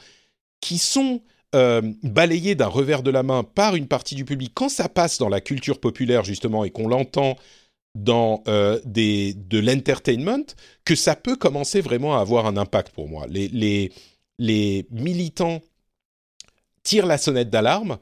[0.61, 1.23] qui sont
[1.55, 5.19] euh, balayés d'un revers de la main par une partie du public quand ça passe
[5.19, 7.37] dans la culture populaire justement et qu'on l'entend
[7.95, 10.45] dans euh, des, de l'entertainment,
[10.85, 13.27] que ça peut commencer vraiment à avoir un impact pour moi.
[13.29, 13.93] Les,
[14.39, 15.63] les, militants
[16.83, 17.99] tirent la sonnette d'alarme,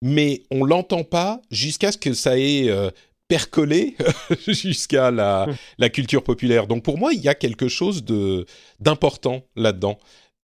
[0.00, 2.90] mais on l'entend pas jusqu'à ce que ça ait euh,
[3.28, 3.94] percoler
[4.48, 5.56] jusqu'à la, hum.
[5.78, 6.66] la, culture populaire.
[6.66, 8.46] Donc pour moi, il y a quelque chose de
[8.80, 9.98] d'important là-dedans.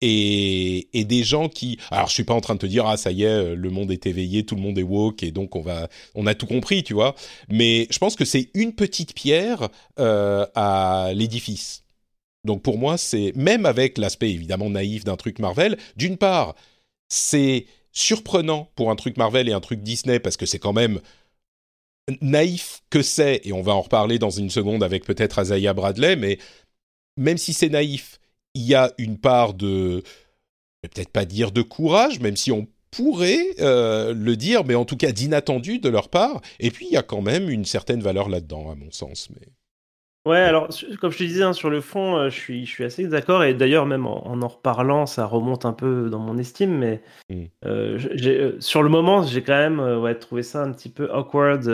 [0.02, 2.96] Et, et, des gens qui, alors je suis pas en train de te dire ah
[2.96, 5.60] ça y est le monde est éveillé, tout le monde est woke et donc on
[5.60, 7.14] va, on a tout compris, tu vois.
[7.50, 11.84] Mais je pense que c'est une petite pierre euh, à l'édifice.
[12.44, 15.76] Donc pour moi c'est même avec l'aspect évidemment naïf d'un truc Marvel.
[15.96, 16.54] D'une part
[17.10, 21.00] c'est surprenant pour un truc Marvel et un truc Disney parce que c'est quand même
[22.20, 26.16] naïf que c'est, et on va en reparler dans une seconde avec peut-être Azaya Bradley,
[26.16, 26.38] mais
[27.16, 28.20] même si c'est naïf,
[28.54, 30.02] il y a une part de,
[30.82, 34.96] peut-être pas dire de courage, même si on pourrait euh, le dire, mais en tout
[34.96, 36.40] cas d'inattendu de leur part.
[36.58, 39.28] Et puis il y a quand même une certaine valeur là-dedans, à mon sens.
[39.30, 39.46] Mais
[40.26, 40.68] Ouais, alors
[41.00, 43.42] comme je te disais, hein, sur le fond, euh, je suis, je suis assez d'accord.
[43.42, 46.76] Et d'ailleurs, même en, en, reparlant, ça remonte un peu dans mon estime.
[46.76, 47.44] Mais mmh.
[47.64, 51.66] euh, euh, sur le moment, j'ai quand même ouais, trouvé ça un petit peu awkward.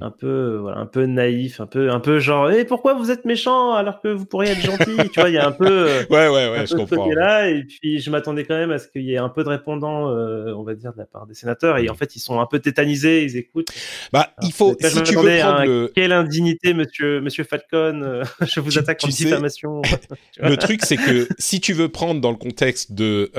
[0.00, 2.94] Un peu euh, voilà, un peu naïf, un peu un peu genre et eh, pourquoi
[2.94, 5.52] vous êtes méchant alors que vous pourriez être gentil, tu vois, il y a un
[5.52, 7.08] peu euh, Ouais ouais ouais, je comprends.
[7.10, 9.48] là et puis je m'attendais quand même à ce qu'il y ait un peu de
[9.48, 12.40] répondants euh, on va dire de la part des sénateurs et en fait ils sont
[12.40, 13.68] un peu tétanisés, ils écoutent.
[14.12, 15.92] Bah, il faut si tu veux le...
[15.94, 19.82] quelle indignité monsieur monsieur Falcon, je vous attaque en diffamation.
[20.40, 23.30] le truc c'est que si tu veux prendre dans le contexte de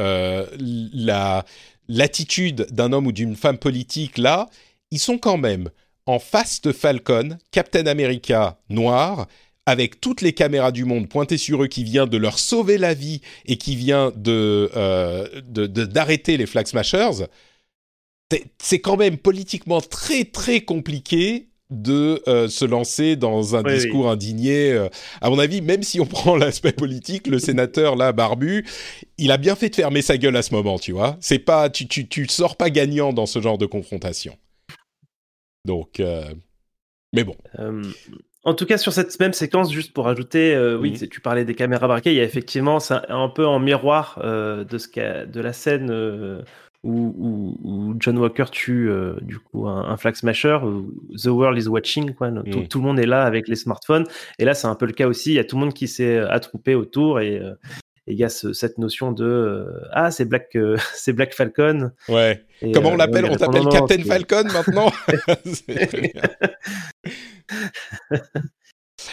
[0.94, 1.44] la
[1.88, 4.48] l'attitude d'un homme ou d'une femme politique là,
[4.92, 5.70] ils sont quand même
[6.06, 9.28] en face de Falcon, Captain America noir,
[9.66, 12.94] avec toutes les caméras du monde pointées sur eux, qui vient de leur sauver la
[12.94, 17.26] vie et qui vient de euh, d'arrêter les Flag Smashers,
[18.60, 24.72] c'est quand même politiquement très très compliqué de euh, se lancer dans un discours indigné.
[24.72, 24.88] Euh.
[25.22, 28.66] À mon avis, même si on prend l'aspect politique, le sénateur là, barbu,
[29.18, 31.18] il a bien fait de fermer sa gueule à ce moment, tu vois.
[31.22, 34.38] C'est pas, tu, tu, tu sors pas gagnant dans ce genre de confrontation.
[35.66, 36.24] Donc, euh,
[37.14, 37.36] mais bon.
[38.44, 41.88] En tout cas, sur cette même séquence, juste pour ajouter, oui, tu parlais des caméras
[41.88, 46.44] braquées, il y a effectivement, c'est un, peu en miroir de, ce de la scène
[46.86, 50.60] où, John Walker tue euh, du coup un, flag smasher,
[51.22, 52.32] The World is watching, quoi.
[52.32, 52.68] Mm.
[52.68, 54.06] Tout, le monde est là avec les smartphones.
[54.40, 55.32] Et là, c'est un peu le cas aussi.
[55.32, 57.42] Il y a tout le monde qui s'est euh, attroupé autour et
[58.08, 60.56] euh, il y a cette notion de ah c'est Black
[60.94, 61.92] c'est Black Falcon.
[62.08, 62.44] Ouais.
[62.74, 63.26] Comment on l'appelle?
[63.26, 64.92] On t'appelle Captain Falcon maintenant?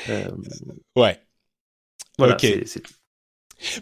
[0.97, 1.19] ouais.
[2.19, 2.93] Voilà, c'est tout.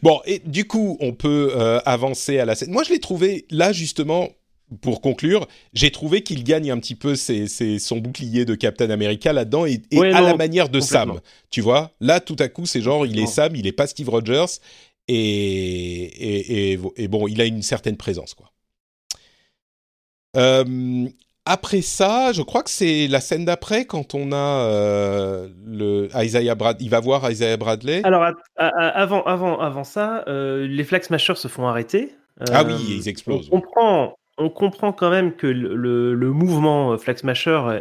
[0.03, 2.70] Bon, et du coup, on peut euh, avancer à la scène.
[2.70, 4.29] Moi, je l'ai trouvé là justement.
[4.83, 9.66] Pour conclure, j'ai trouvé qu'il gagne un petit peu son bouclier de Captain America là-dedans
[9.66, 11.18] et, à la manière de Sam.
[11.51, 14.09] Tu vois, là tout à coup, c'est genre il est Sam, il est pas Steve
[14.09, 14.61] Rogers
[15.12, 18.51] et, et, bon, il a une certaine présence quoi.
[20.37, 21.09] Euh,
[21.46, 26.55] après ça, je crois que c'est la scène d'après quand on a euh, le Isaiah
[26.55, 26.85] Bradley.
[26.85, 28.03] Il va voir Isaiah Bradley.
[28.05, 28.25] Alors
[28.57, 32.14] avant, avant, avant ça, euh, les Flag Smashers se font arrêter.
[32.53, 33.49] ah oui, ils explosent.
[33.51, 37.81] On, comprend, on comprend quand même que le, le, mouvement Flag Smasher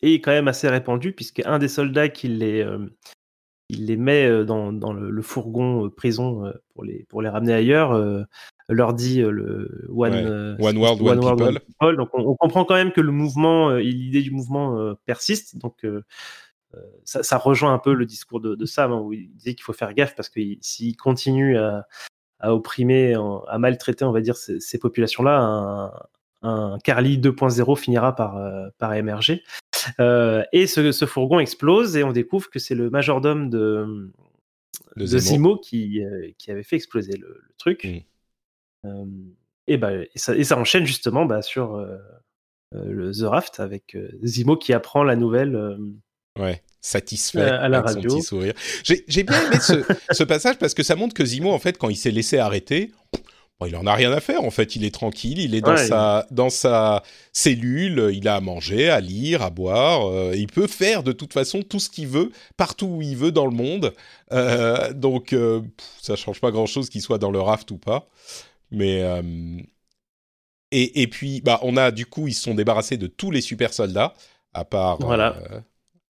[0.00, 2.64] est, quand même assez répandu puisque un des soldats qui les
[3.68, 8.26] il les met dans, dans le, fourgon prison pour les, pour les ramener ailleurs
[8.68, 11.96] leur dit euh, le One, euh, one World, One, people.
[11.96, 15.58] Donc on, comprend quand même que le mouvement, euh, l'idée du mouvement persiste.
[15.58, 15.86] Donc
[17.04, 19.62] ça, ça, rejoint un peu le discours de, de Sam hein, où il disait qu'il
[19.62, 21.86] faut faire gaffe parce que s'il continue à,
[22.40, 23.14] à, opprimer,
[23.48, 25.92] à maltraiter, on va dire, ces, populations-là, un,
[26.42, 28.40] un Carly 2.0 finira par,
[28.78, 29.42] par émerger.
[30.00, 34.12] Euh, et ce, ce, fourgon explose et on découvre que c'est le majordome de,
[34.96, 36.02] de, Zimo, qui,
[36.38, 37.84] qui avait fait exploser le, truc.
[37.84, 37.98] Mm
[39.66, 41.82] et, bah, et, ça, et, ça, enchaîne justement bah, sur
[42.72, 45.78] le The Raft avec Zimo qui apprend la nouvelle.
[46.38, 48.10] ouais, satisfait à la radio.
[48.10, 48.54] Son petit sourire.
[48.82, 51.88] J'ai bien aimé ce, ce, passage parce que ça montre que Zimo, en fait, quand
[51.88, 52.92] il s'est laissé arrêter,
[53.60, 54.74] Bon, il en a rien à faire en fait.
[54.74, 59.00] Il est tranquille, il est dans sa dans sa cellule, il a à manger, à
[59.00, 60.34] lire, à boire.
[60.34, 63.46] il peut faire de toute façon tout ce qu'il veut partout où il veut dans
[63.46, 63.92] le monde.
[64.32, 65.60] Euh, donc euh,
[66.02, 68.08] ça change pas grand chose qu'il soit dans le raft ou pas.
[68.70, 69.22] Mais euh,
[70.72, 73.40] et, et, puis bah on a du coup ils se sont débarrassés de tous les
[73.40, 74.14] super soldats
[74.52, 75.36] à part voilà.
[75.50, 75.60] Euh,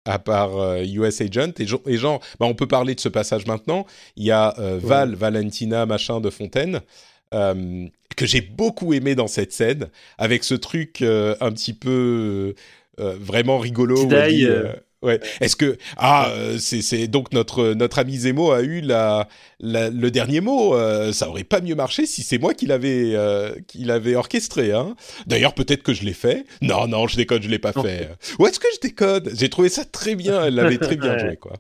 [0.05, 3.47] à part US euh, Agent et, et genre bah on peut parler de ce passage
[3.47, 3.87] maintenant.
[4.17, 6.81] Il y a Val Valentina machin de Fontaine.
[7.31, 9.89] Que j'ai beaucoup aimé dans cette scène,
[10.19, 12.55] avec ce truc un petit peu
[12.99, 14.09] vraiment rigolo.
[15.03, 15.19] Ouais.
[15.41, 19.29] Est-ce que ah euh, c'est donc notre notre ami Zemo a eu la,
[19.61, 20.75] le dernier mot.
[20.75, 24.73] Euh, ça aurait pas mieux marché si c'est moi qui l'avais euh, qui l'avait orchestré.
[24.73, 24.95] Hein.
[25.27, 26.45] D'ailleurs peut-être que je l'ai fait.
[26.61, 28.11] Non non je déconne je l'ai pas fait.
[28.39, 30.45] Où est-ce que je décode J'ai trouvé ça très bien.
[30.45, 31.55] Elle l'avait très bien joué quoi.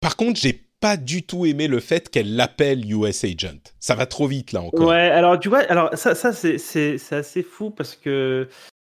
[0.00, 3.60] par contre j'ai pas du tout aimé le fait qu'elle l'appelle US Agent.
[3.78, 4.88] Ça va trop vite là encore.
[4.88, 8.48] Ouais, alors tu vois, alors ça, ça c'est, assez fou parce que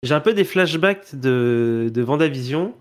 [0.01, 2.73] j'ai un peu des flashbacks de, de Vendavision.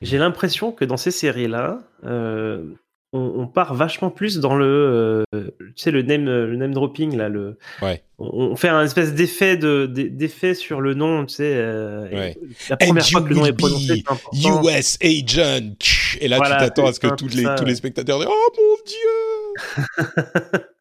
[0.00, 2.64] J'ai l'impression que dans ces séries-là, euh,
[3.12, 7.28] on, part vachement plus dans le, euh, tu sais, le name, le name dropping là.
[7.28, 8.02] Le, ouais.
[8.18, 11.52] on, fait un espèce d'effet de, d'effet sur le nom, tu sais.
[11.54, 12.32] Euh,
[12.70, 16.18] La première fois que le nom est prononcé, US Agent.
[16.20, 18.76] Et là, tu t'attends à ce que tous les, tous les spectateurs disent Oh mon
[18.86, 20.64] dieu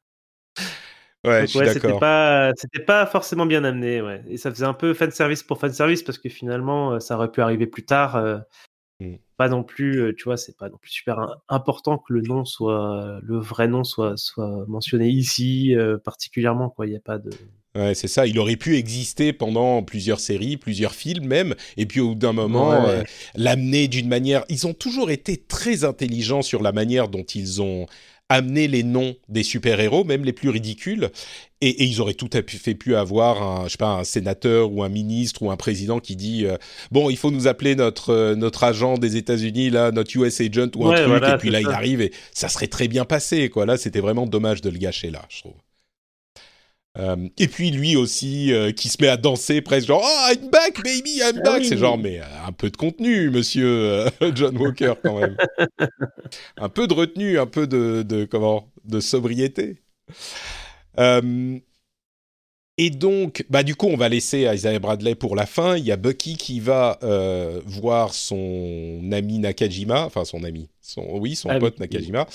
[1.23, 4.23] Ouais, je suis C'était pas, c'était pas forcément bien amené, ouais.
[4.27, 7.15] Et ça faisait un peu fan service pour fan service parce que finalement, euh, ça
[7.15, 8.15] aurait pu arriver plus tard.
[8.15, 8.39] Euh.
[9.37, 12.45] Pas non plus, euh, tu vois, c'est pas non plus super important que le nom
[12.45, 16.85] soit, le vrai nom soit, soit mentionné ici particulièrement, quoi.
[16.85, 17.31] Il n'y a pas de.
[17.73, 18.27] Ouais, c'est ça.
[18.27, 22.33] Il aurait pu exister pendant plusieurs séries, plusieurs films même, et puis au bout d'un
[22.33, 22.85] moment,
[23.35, 24.43] l'amener d'une manière.
[24.49, 27.87] Ils ont toujours été très intelligents sur la manière dont ils ont
[28.31, 31.09] amener les noms des super-héros, même les plus ridicules,
[31.61, 34.83] et, ils auraient tout à fait pu avoir un, je sais pas, un sénateur ou
[34.83, 36.57] un ministre ou un président qui dit euh,
[36.91, 40.71] bon, il faut nous appeler notre euh, notre agent des États-Unis là, notre US agent
[40.75, 43.65] ou un truc, et puis là il arrive et ça serait très bien passé quoi.
[43.65, 45.53] Là, c'était vraiment dommage de le gâcher là, je trouve.
[46.97, 50.49] Euh, et puis lui aussi euh, qui se met à danser presque genre oh I'm
[50.49, 54.57] back baby I'm ah back c'est genre mais euh, un peu de contenu monsieur John
[54.57, 55.37] Walker quand même
[56.57, 59.77] un peu de retenue un peu de, de comment de sobriété
[62.77, 65.77] et donc, bah du coup, on va laisser Isaiah Bradley pour la fin.
[65.77, 66.97] Il y a Bucky qui va
[67.65, 71.81] voir son ami Nakajima, enfin son ami, son oui, son Ah pote oui.
[71.81, 72.27] Nakajima.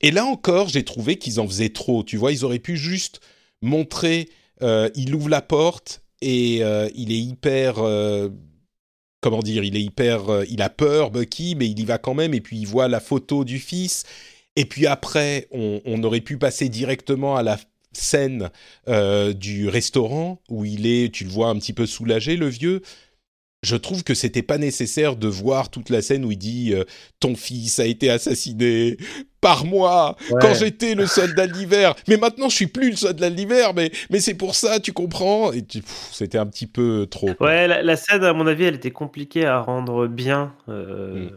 [0.00, 2.04] Et là encore, j'ai trouvé qu'ils en faisaient trop.
[2.04, 3.20] Tu vois, ils auraient pu juste
[3.62, 4.28] montrer.
[4.62, 7.78] euh, il ouvre la porte et euh, il est hyper.
[7.78, 8.28] euh,
[9.20, 10.44] comment dire Il est hyper.
[10.48, 12.34] il a peur, Bucky, mais il y va quand même.
[12.34, 14.04] Et puis il voit la photo du fils.
[14.56, 17.58] Et puis après, on, on aurait pu passer directement à la
[17.92, 18.50] scène
[19.34, 22.82] du restaurant où il est, tu le vois un petit peu soulagé, le vieux.
[23.64, 26.84] Je trouve que c'était pas nécessaire de voir toute la scène où il dit euh,
[27.18, 28.96] ton fils a été assassiné
[29.40, 30.38] par moi Ouais.
[30.40, 31.94] quand j'étais le soldat de l'hiver.
[32.06, 34.92] Mais maintenant je suis plus le soldat de l'hiver, mais mais c'est pour ça, tu
[34.92, 35.52] comprends?
[35.52, 37.34] Et tu- pff, c'était un petit peu trop.
[37.34, 37.48] quoi.
[37.48, 41.30] Ouais, la, la scène, à mon avis, elle était compliquée à rendre bien, euh, Mm.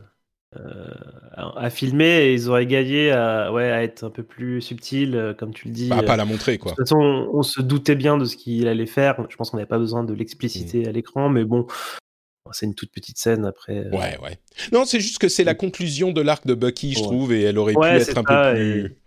[0.59, 0.93] euh,
[1.33, 5.15] à, à filmer, et ils auraient gagné à, ouais, à être un peu plus subtil,
[5.15, 5.87] euh, comme tu le dis.
[5.87, 6.73] Bah, pas la montrer de quoi.
[6.73, 9.15] toute façon, on, on se doutait bien de ce qu'il allait faire.
[9.29, 10.17] Je pense qu'on n'avait pas besoin de Mm.
[10.17, 11.65] l'expliciter à l'écran, mais bon,
[12.51, 13.77] c'est une toute petite scène après.
[13.85, 14.39] euh, Ouais, ouais.
[14.71, 17.05] Non, c'est juste que c'est la conclusion de l'arc de Bucky, je Ouais.
[17.05, 18.85] trouve, et elle aurait Ouais, pu être un ça, peu plus.
[18.85, 18.97] et-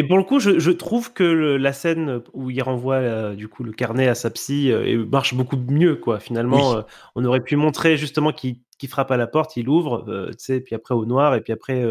[0.00, 3.34] Et pour le coup, je, je trouve que le- la scène où il renvoie euh,
[3.34, 6.20] du coup le carnet à sa psy euh, marche beaucoup mieux quoi.
[6.20, 6.76] Finalement, Oui.
[6.78, 6.82] euh,
[7.16, 10.76] on aurait pu montrer justement qu'il frappe à la porte, il ouvre, tu sais, puis
[10.76, 11.84] après au noir et puis après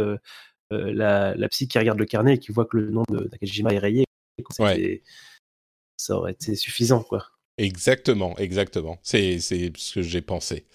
[0.71, 3.73] la, la psy qui regarde le carnet et qui voit que le nom de Nakajima
[3.73, 4.05] est rayé.
[4.51, 5.03] C'était-
[5.97, 7.25] Ça aurait été suffisant quoi.
[7.57, 8.99] Exactement, exactement.
[9.01, 10.65] C'est c'est ce que j'ai pensé.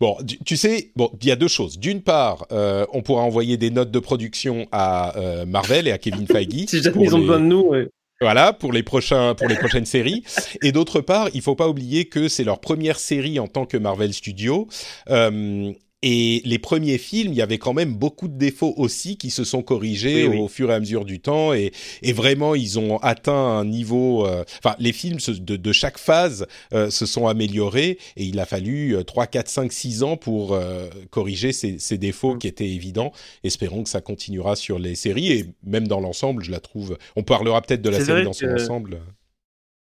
[0.00, 1.78] Bon, tu, tu sais, bon, il y a deux choses.
[1.78, 5.98] D'une part, euh, on pourra envoyer des notes de production à euh, Marvel et à
[5.98, 6.66] Kevin Feige.
[6.68, 7.88] Si jamais ils ont besoin de nous, ouais.
[8.22, 10.22] Voilà, pour les prochains, pour les prochaines séries.
[10.62, 13.76] Et d'autre part, il faut pas oublier que c'est leur première série en tant que
[13.76, 14.68] Marvel Studio.
[15.10, 15.72] Euh,
[16.02, 19.44] et les premiers films, il y avait quand même beaucoup de défauts aussi qui se
[19.44, 20.38] sont corrigés Oui, oui.
[20.40, 21.52] au fur et à mesure du temps.
[21.54, 24.26] Et, et vraiment, ils ont atteint un niveau.
[24.26, 27.98] euh, Enfin, les films se- de, de chaque phase euh, se sont améliorés.
[28.16, 31.98] Et il a fallu euh, 3, 4, 5, 6 ans pour euh, corriger ces, ces
[31.98, 32.38] défauts Mm.
[32.38, 33.12] qui étaient évidents.
[33.44, 35.32] Espérons que ça continuera sur les séries.
[35.32, 36.98] Et même dans l'ensemble, je la trouve.
[37.16, 39.00] On parlera peut-être de la série dans son ensemble.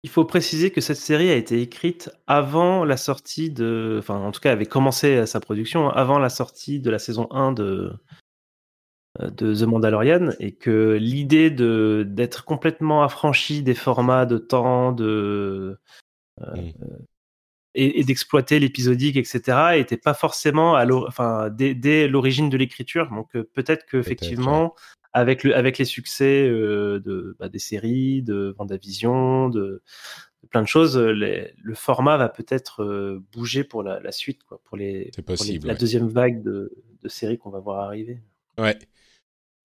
[0.03, 3.97] Il faut préciser que cette série a été écrite avant la sortie de.
[3.99, 7.51] Enfin, en tout cas, avait commencé sa production avant la sortie de la saison 1
[7.53, 7.93] de,
[9.21, 14.91] euh, de The Mandalorian et que l'idée de d'être complètement affranchi des formats de temps,
[14.91, 15.77] de.
[16.41, 16.71] euh, Mm.
[17.75, 23.09] et, et d'exploiter l'épisodique, etc., était pas forcément à enfin, dès, dès l'origine de l'écriture.
[23.11, 24.75] Donc euh, peut-être que effectivement,
[25.13, 29.81] avec, le, avec les succès euh, de, bah, des séries, de Vendavision, de,
[30.43, 34.11] de plein de choses, euh, les- le format va peut-être euh, bouger pour la, la
[34.11, 35.35] suite, quoi, pour, les, pour
[35.67, 35.79] la ouais.
[35.79, 38.19] deuxième vague de, de séries qu'on va voir arriver.
[38.57, 38.77] Ouais.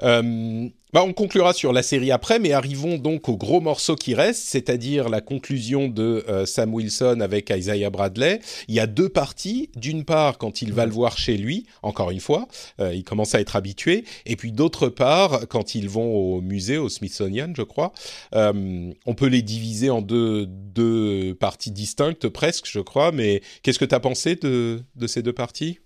[0.02, 4.14] Euh, bah on conclura sur la série après, mais arrivons donc au gros morceau qui
[4.14, 8.38] reste, c'est-à-dire la conclusion de euh, Sam Wilson avec Isaiah Bradley.
[8.68, 9.70] Il y a deux parties.
[9.74, 12.46] D'une part, quand il va le voir chez lui, encore une fois,
[12.80, 14.04] euh, il commence à être habitué.
[14.24, 17.92] Et puis d'autre part, quand ils vont au musée, au Smithsonian, je crois,
[18.36, 23.10] euh, on peut les diviser en deux, deux parties distinctes presque, je crois.
[23.10, 25.80] Mais qu'est-ce que tu as pensé de, de ces deux parties?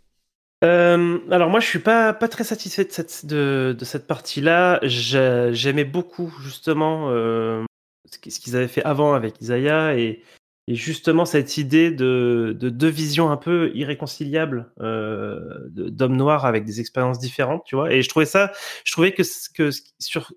[0.64, 4.80] Euh, alors moi, je suis pas pas très satisfait de cette de, de cette partie-là.
[4.82, 7.64] J'ai- J'aimais beaucoup justement euh,
[8.10, 10.22] ce qu- ce qu'ils avaient fait avant avec Isaiah et,
[10.66, 15.38] et justement cette idée de, de deux visions un peu irréconciliables euh,
[15.70, 17.92] d'hommes noirs avec des expériences différentes, tu vois.
[17.92, 18.50] Et je trouvais ça,
[18.84, 19.22] je trouvais que
[19.54, 20.32] que sur,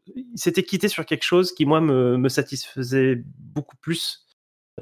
[0.68, 4.26] quitté sur quelque chose qui moi me, me satisfaisait beaucoup plus.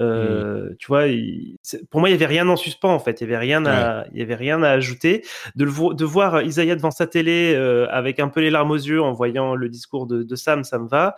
[0.00, 1.56] Euh, Tu vois, il-
[1.90, 3.20] pour moi, il y avait rien en suspens en fait.
[3.20, 5.24] Il y avait rien à, il y avait rien à ajouter.
[5.56, 8.70] De, le vo- de voir Isaiah devant sa télé euh, avec un peu les larmes
[8.70, 11.16] aux yeux en voyant le discours de, de Sam, ça me va.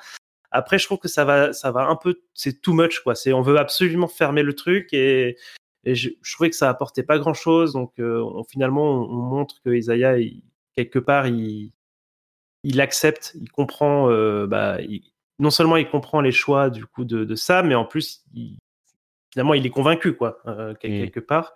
[0.51, 3.15] Après, je trouve que ça va, ça va un peu, c'est too much quoi.
[3.15, 5.37] C'est, on veut absolument fermer le truc et,
[5.85, 7.73] et je, je trouvais que ça apportait pas grand chose.
[7.75, 10.43] Donc, euh, on- finalement, on, on montre que Isaiah, il-
[10.75, 11.73] quelque part, il,
[12.65, 14.09] il accepte, il comprend.
[14.47, 15.12] bah, il-
[15.43, 18.59] non seulement il comprend les choix du coup de, de Sam, mais en plus, il,
[19.33, 20.77] finalement, il est convaincu quoi, euh, Mm.
[20.79, 21.53] quelque part.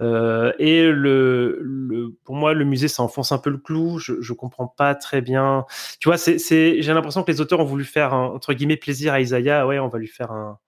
[0.00, 3.98] Euh, et le, le, pour moi, le musée, ça enfonce un peu le clou.
[3.98, 5.64] Je, je comprends pas très bien.
[6.00, 9.12] Tu vois, c'est, j'ai l'impression que les auteurs ont voulu faire un, entre guillemets plaisir
[9.14, 9.66] à Isaiah.
[9.66, 10.58] Ouais, on va lui faire un,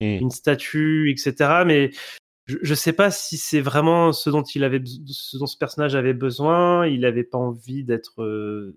[0.00, 0.18] Mm.
[0.22, 1.62] une statue, etc.
[1.64, 1.90] Mais
[2.46, 5.94] je, je sais pas si c'est vraiment ce dont il avait, ce dont ce personnage
[5.94, 6.86] avait besoin.
[6.86, 8.76] Il avait pas envie d'être euh,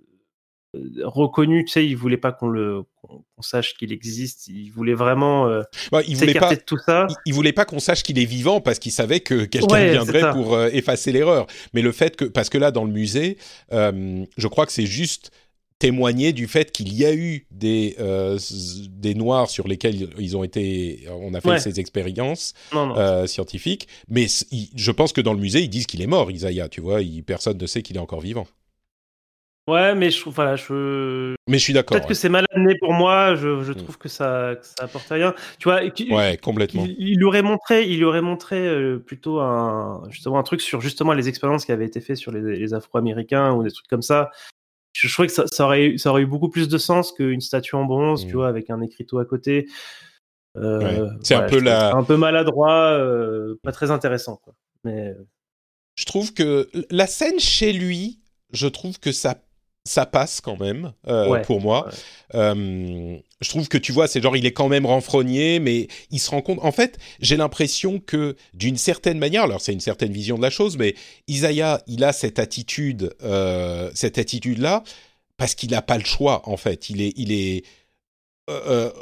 [1.04, 1.66] reconnu.
[1.66, 4.48] Tu sais, il voulait pas qu'on le, qu'on, sache qu'il existe.
[4.48, 5.62] Il voulait vraiment euh,
[5.92, 6.56] Bah, Il voulait pas.
[6.56, 7.08] de tout ça.
[7.10, 9.92] il, il voulait pas qu'on sache qu'il est vivant parce qu'il savait que quelqu'un Ouais,
[9.92, 11.48] viendrait pour euh, effacer l'erreur.
[11.74, 13.38] Mais le fait que, parce que là, dans le musée,
[13.74, 15.32] euh, je crois que c'est juste
[15.80, 18.40] témoigner du fait qu'il y a eu des euh,
[18.90, 22.56] des noirs sur lesquels ils ont été on a fait ces expériences
[23.28, 24.26] scientifiques mais
[24.76, 27.24] je pense que dans le musée ils disent qu'il est mort Isaiah tu vois il,
[27.24, 28.48] personne ne sait qu'il est encore vivant
[29.68, 32.94] ouais mais je voilà je mais je suis d'accord peut-être que c'est mal amené pour
[32.94, 37.24] moi je, je trouve que ça que ça apporte rien tu vois ouais complètement il,
[37.24, 41.66] aurait montré il aurait montré euh, plutôt un justement un truc sur justement les expériences
[41.66, 44.32] qui avaient été faites sur les, les Afro-Américains ou des trucs comme ça
[44.94, 47.76] je, trouvais que ça, ça, aurait, ça aurait eu beaucoup plus de sens qu'une statue
[47.76, 48.36] en bronze, tu mmh.
[48.36, 49.68] vois, avec un écriteau à côté.
[50.56, 51.96] Euh, c'est un peu la...
[51.96, 54.56] un peu maladroit, euh, pas très intéressant, quoi.
[54.84, 55.16] Mais
[55.96, 58.20] je trouve que la scène chez lui,
[58.52, 59.36] je trouve que ça
[59.88, 61.90] ça passe quand même euh, pour moi.
[62.36, 66.20] Euh, je trouve que tu vois, c'est genre il est quand même renfrogné, mais il
[66.20, 66.60] se rend compte.
[66.62, 70.50] En fait, j'ai l'impression que d'une certaine manière, alors c'est une certaine vision de la
[70.50, 70.96] chose, mais
[71.28, 74.84] Isaiah, il a cette attitude, euh, cette attitude là,
[75.38, 76.48] parce qu'il n'a pas le choix.
[76.50, 77.64] En fait, il est, il est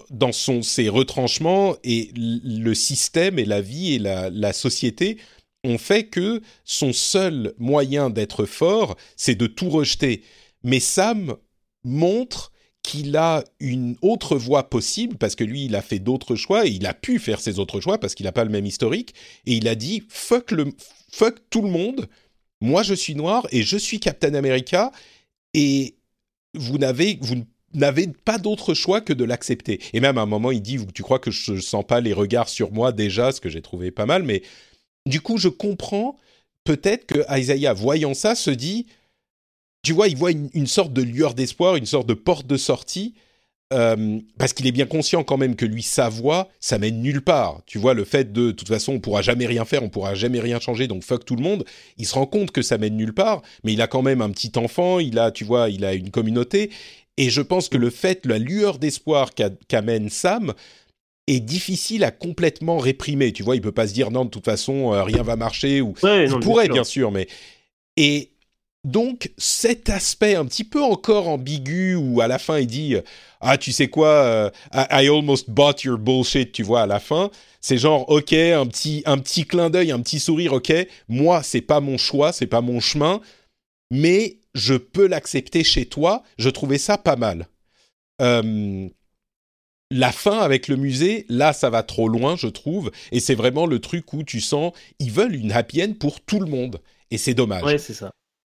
[0.09, 5.17] dans son ses retranchements et le système et la vie et la, la société
[5.65, 10.21] ont fait que son seul moyen d'être fort, c'est de tout rejeter.
[10.65, 11.35] Mais Sam
[11.83, 12.51] montre
[12.81, 16.71] qu'il a une autre voie possible parce que lui, il a fait d'autres choix et
[16.71, 19.13] il a pu faire ses autres choix parce qu'il n'a pas le même historique.
[19.45, 20.53] Et il a dit fuck,
[21.49, 22.07] tout le monde.
[22.61, 24.91] Moi, je suis noir et je suis Captain America
[25.53, 25.95] et
[26.55, 27.19] vous n'avez
[27.73, 29.79] n'avez pas d'autre choix que de l'accepter.
[29.93, 32.49] Et même à un moment, il dit tu crois que je sens pas les regards
[32.49, 34.23] sur moi déjà, ce que j'ai trouvé pas mal.
[34.23, 34.41] Mais
[35.05, 36.17] du coup, je comprends
[36.63, 38.87] peut-être que Isaiah, voyant ça, se dit
[39.85, 43.13] tu vois, il voit une, sorte de lueur d'espoir, une sorte de porte de sortie,
[43.71, 47.21] euh, parce qu'il est bien conscient quand même que lui, sa voix, ça mène nulle
[47.21, 47.61] part.
[47.67, 50.15] Tu vois, le fait de, de toute façon, on pourra jamais rien faire, on pourra
[50.15, 51.65] jamais rien changer, donc fuck tout le monde.
[51.97, 54.31] Il se rend compte que ça mène nulle part, mais il a quand même un
[54.31, 56.71] petit enfant, il a, tu vois, il a une communauté,
[57.17, 59.31] et je pense que le fait, la lueur d'espoir
[59.67, 60.53] qu'amène Sam,
[61.27, 63.33] est difficile à complètement réprimer.
[63.33, 65.81] Tu vois, il peut pas se dire non, de toute façon, euh, rien va marcher,
[65.81, 67.27] ou il pourrait bien sûr, mais
[67.97, 68.31] et
[68.85, 72.95] donc cet aspect un petit peu encore ambigu où à la fin il dit
[73.41, 77.31] ah tu sais quoi euh, I, almost bought your bullshit tu vois à la fin
[77.61, 80.71] c'est genre ok un petit un petit clin d'œil un petit sourire ok
[81.09, 83.21] moi c'est pas mon choix c'est pas mon chemin
[83.89, 87.47] mais je peux l'accepter chez toi je trouvais ça pas mal
[88.21, 88.87] euh,
[89.91, 92.91] la fin avec le musée, là, ça va trop loin, je trouve.
[93.11, 96.39] Et c'est vraiment le truc où tu sens, ils veulent une happy end pour tout
[96.39, 96.81] le monde.
[97.11, 97.63] Et c'est dommage.
[97.63, 98.11] Ouais, c'est ça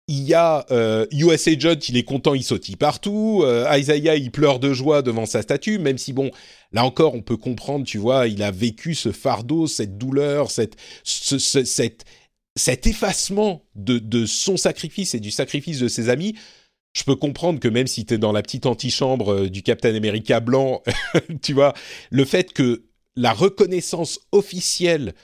[0.09, 3.43] il y a euh, USA Judd, il est content, il sautille partout.
[3.45, 6.31] Euh, Isaiah, il pleure de joie devant sa statue, même si bon,
[6.73, 10.77] là encore, on peut comprendre, tu vois, il a vécu ce fardeau, cette douleur, cette,
[11.05, 16.37] cet effacement de, de son sacrifice et du sacrifice de ses amis.
[16.93, 19.95] Je peux comprendre que même si tu es dans la petite antichambre euh, du Captain
[19.95, 20.83] America blanc,
[21.43, 21.75] tu vois,
[22.11, 22.85] le fait que
[23.17, 25.15] la reconnaissance officielle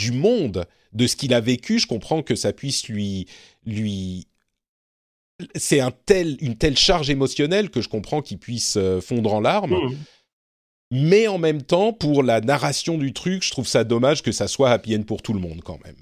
[0.00, 3.26] du monde de ce qu'il a vécu, je comprends que ça puisse lui
[3.66, 4.26] lui
[5.54, 9.40] c'est un tel, une telle charge émotionnelle que je comprends qu'il puisse euh, fondre en
[9.40, 9.72] larmes.
[9.72, 9.96] Mmh.
[10.92, 14.48] Mais en même temps, pour la narration du truc, je trouve ça dommage que ça
[14.48, 15.96] soit happy end pour tout le monde quand même.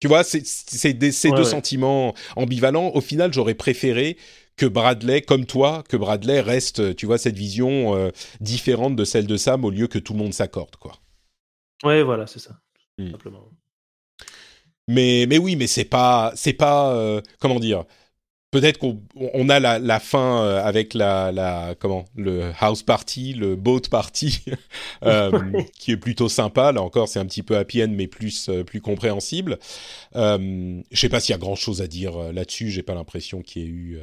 [0.00, 2.90] Tu vois, c'est ces deux sentiments ambivalents.
[2.94, 4.16] Au final, j'aurais préféré
[4.56, 8.10] que Bradley, comme toi, que Bradley reste, tu vois, cette vision euh,
[8.40, 10.94] différente de celle de Sam au lieu que tout le monde s'accorde, quoi.
[11.84, 12.58] Ouais, voilà, c'est ça.
[12.98, 13.10] Mmh.
[13.12, 13.48] Simplement.
[14.88, 17.84] Mais, mais oui, mais c'est pas, c'est pas, euh, comment dire.
[18.50, 23.34] Peut-être qu'on on a la, la fin euh, avec la, la, comment, le house party,
[23.34, 24.44] le boat party,
[25.04, 25.30] euh,
[25.78, 26.72] qui est plutôt sympa.
[26.72, 29.60] Là encore, c'est un petit peu happy end, mais plus, plus compréhensible.
[30.16, 32.70] Euh, je sais pas s'il y a grand chose à dire là-dessus.
[32.70, 33.98] J'ai pas l'impression qu'il y ait eu.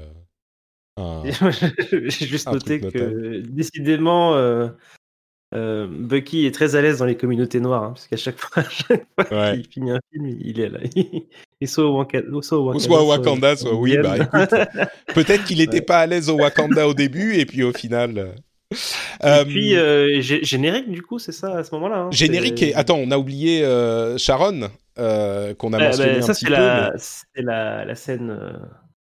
[0.95, 1.23] un,
[1.91, 4.32] J'ai juste noté que décidément,
[5.56, 8.64] euh, Bucky est très à l'aise dans les communautés noires, hein, parce qu'à chaque fois,
[9.54, 10.80] qu'il finit un film, il est là.
[11.62, 14.54] il soit au Wakanda, soit au Wakanda, soit, oui, bah écoute,
[15.16, 18.36] peut-être qu'il n'était pas à l'aise au Wakanda au début, et puis au final.
[19.24, 22.00] Euh, et puis euh, générique du coup c'est ça à ce moment-là.
[22.00, 23.62] Hein, générique et attends on a oublié
[24.18, 26.98] Sharon qu'on a mentionné ben, un petit peu.
[26.98, 28.38] C'est la, la, scène.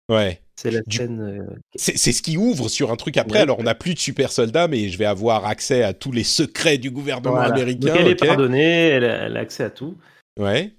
[0.09, 0.41] Ouais.
[0.61, 1.20] C'est la scène.
[1.22, 3.38] Euh, c'est ce qui ouvre sur un truc après.
[3.38, 6.22] Alors, on n'a plus de super soldats, mais je vais avoir accès à tous les
[6.22, 7.88] secrets du gouvernement américain.
[7.88, 9.96] Donc, elle est pardonnée, elle a, accès à tout.
[10.38, 10.72] Ouais.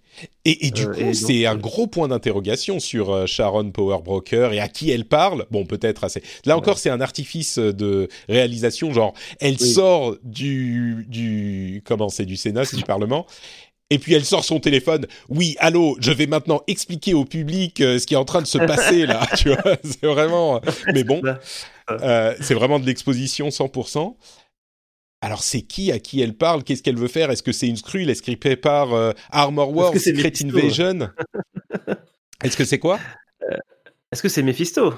[0.45, 4.53] Et, et du euh, coup, c'est un gros point d'interrogation sur euh, Sharon Power Broker
[4.53, 5.47] et à qui elle parle.
[5.49, 6.21] Bon, peut-être assez.
[6.45, 8.93] Là encore, c'est un artifice de réalisation.
[8.93, 13.25] Genre, elle sort du du comment c'est du Sénat, c'est du Parlement
[13.91, 15.05] Et puis elle sort son téléphone.
[15.27, 18.47] Oui, allô, je vais maintenant expliquer au public euh, ce qui est en train de
[18.47, 19.27] se passer là.
[19.37, 20.61] tu vois, c'est vraiment.
[20.93, 21.21] Mais bon,
[21.91, 24.15] euh, c'est vraiment de l'exposition 100%.
[25.21, 26.63] Alors c'est qui à qui elle parle?
[26.63, 27.29] Qu'est-ce qu'elle veut faire?
[27.31, 28.09] Est-ce que c'est une scrule?
[28.09, 31.09] Est-ce qu'elle prépare euh, Armor Wars, Secret Invasion?
[32.43, 32.97] Est-ce que c'est quoi?
[34.11, 34.93] Est-ce que c'est Mephisto?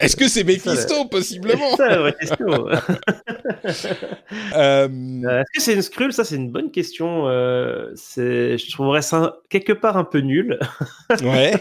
[0.00, 2.68] Est-ce que c'est Mephisto, possiblement C'est la vraie question.
[4.54, 4.88] euh...
[4.88, 7.28] Est-ce que c'est une Skrull Ça, c'est une bonne question.
[7.28, 10.58] Euh, je trouverais ça quelque part un peu nul.
[11.22, 11.54] ouais.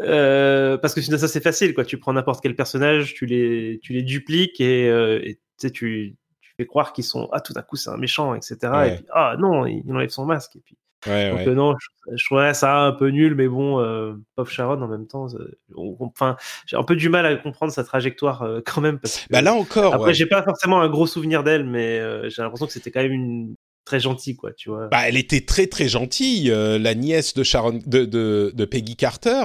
[0.00, 1.74] Euh, parce que sinon, ça, c'est facile.
[1.74, 1.84] Quoi.
[1.84, 5.38] Tu prends n'importe quel personnage, tu les, tu les dupliques et, euh, et
[5.70, 7.28] tu, tu fais croire qu'ils sont...
[7.32, 8.56] Ah, tout à coup, c'est un méchant, etc.
[8.86, 10.56] Et puis, ah non, il enlève son masque.
[10.56, 10.76] Et puis...
[11.06, 11.48] Ouais, Donc ouais.
[11.48, 14.88] euh, non, je, je trouverais ça un peu nul, mais bon, euh, pauvre Sharon en
[14.88, 15.26] même temps.
[15.34, 15.58] euh,
[16.00, 16.36] Enfin,
[16.66, 18.98] j'ai un peu du mal à comprendre sa trajectoire euh, quand même.
[19.00, 19.94] Parce que, Bah là encore.
[19.94, 20.14] après, ouais.
[20.14, 23.12] j'ai pas forcément un gros souvenir d'elle, mais euh, j'ai l'impression que c'était quand même
[23.12, 24.88] une très gentille, quoi, tu vois.
[24.88, 29.44] Bah, elle était très très gentille, la nièce de Sharon, de, de, de Peggy Carter.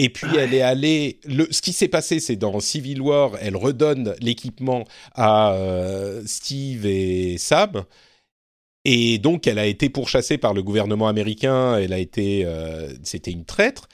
[0.00, 1.18] Et puis elle est allée.
[1.24, 4.84] Le, ce qui s'est passé, c'est dans Civil War, elle redonne l'équipement
[5.16, 5.56] à
[6.26, 7.82] Steve et Sam.
[8.90, 11.76] Et donc, elle a été pourchassée par le gouvernement américain.
[11.78, 13.86] Elle a été, euh, c'était une traître,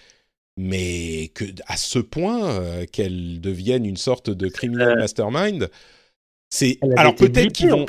[0.57, 5.68] mais que à ce point euh, qu'elle devienne une sorte de criminal Euh, mastermind.
[6.51, 7.86] C'est alors peut-être qu'ils vont.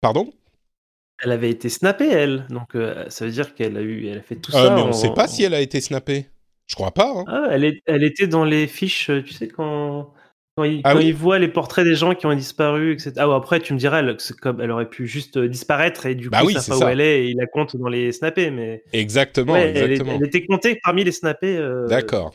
[0.00, 0.32] Pardon?
[1.22, 2.46] Elle avait été snappée, elle.
[2.50, 4.74] Donc, euh, ça veut dire qu'elle a eu, elle a fait tout Euh, ça.
[4.74, 6.26] mais on ne sait pas si elle a été snappée.
[6.66, 7.10] Je crois pas.
[7.10, 7.24] Hein.
[7.26, 10.12] Ah, elle, est, elle était dans les fiches, tu sais, quand,
[10.56, 13.12] quand, il, Ah quand oui il voit les portraits des gens qui ont disparu, etc.
[13.18, 16.14] Ah, ouais, après, tu me dirais, elle, comme, elle aurait pu juste euh, disparaître et
[16.14, 18.12] du Bah coup, oui, ça pas où elle est et il la compte dans les
[18.12, 18.50] snappés.
[18.50, 20.12] Mais Exactement, ouais, exactement.
[20.20, 21.56] elle était comptée parmi les snappés.
[21.56, 22.34] euh, D'accord.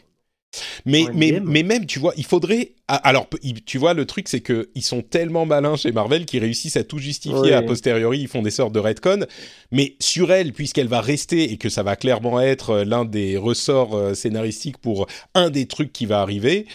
[0.86, 2.72] Mais, mais, mais même, tu vois, il faudrait.
[2.88, 3.28] ah, Alors,
[3.66, 6.84] tu vois, le truc, c'est que ils sont tellement malins chez Marvel qu'ils réussissent à
[6.84, 7.54] tout justifier Oui.
[7.54, 8.20] a posteriori.
[8.22, 9.26] Ils font des sortes de retcon.
[9.72, 13.38] Mais sur elle, puisqu'elle va rester et que ça va clairement être euh, l'un des
[13.38, 16.66] ressorts scénaristiques pour un des trucs qui va arriver,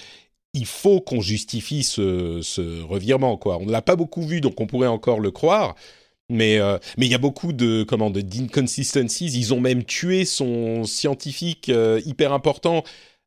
[0.55, 3.59] il faut qu'on justifie ce, ce revirement, quoi.
[3.59, 5.75] On ne l'a pas beaucoup vu, donc on pourrait encore le croire.
[6.31, 9.27] Mais euh, mais il y a beaucoup de comment de d'inconsistencies.
[9.27, 12.83] Ils ont même tué son scientifique euh, hyper important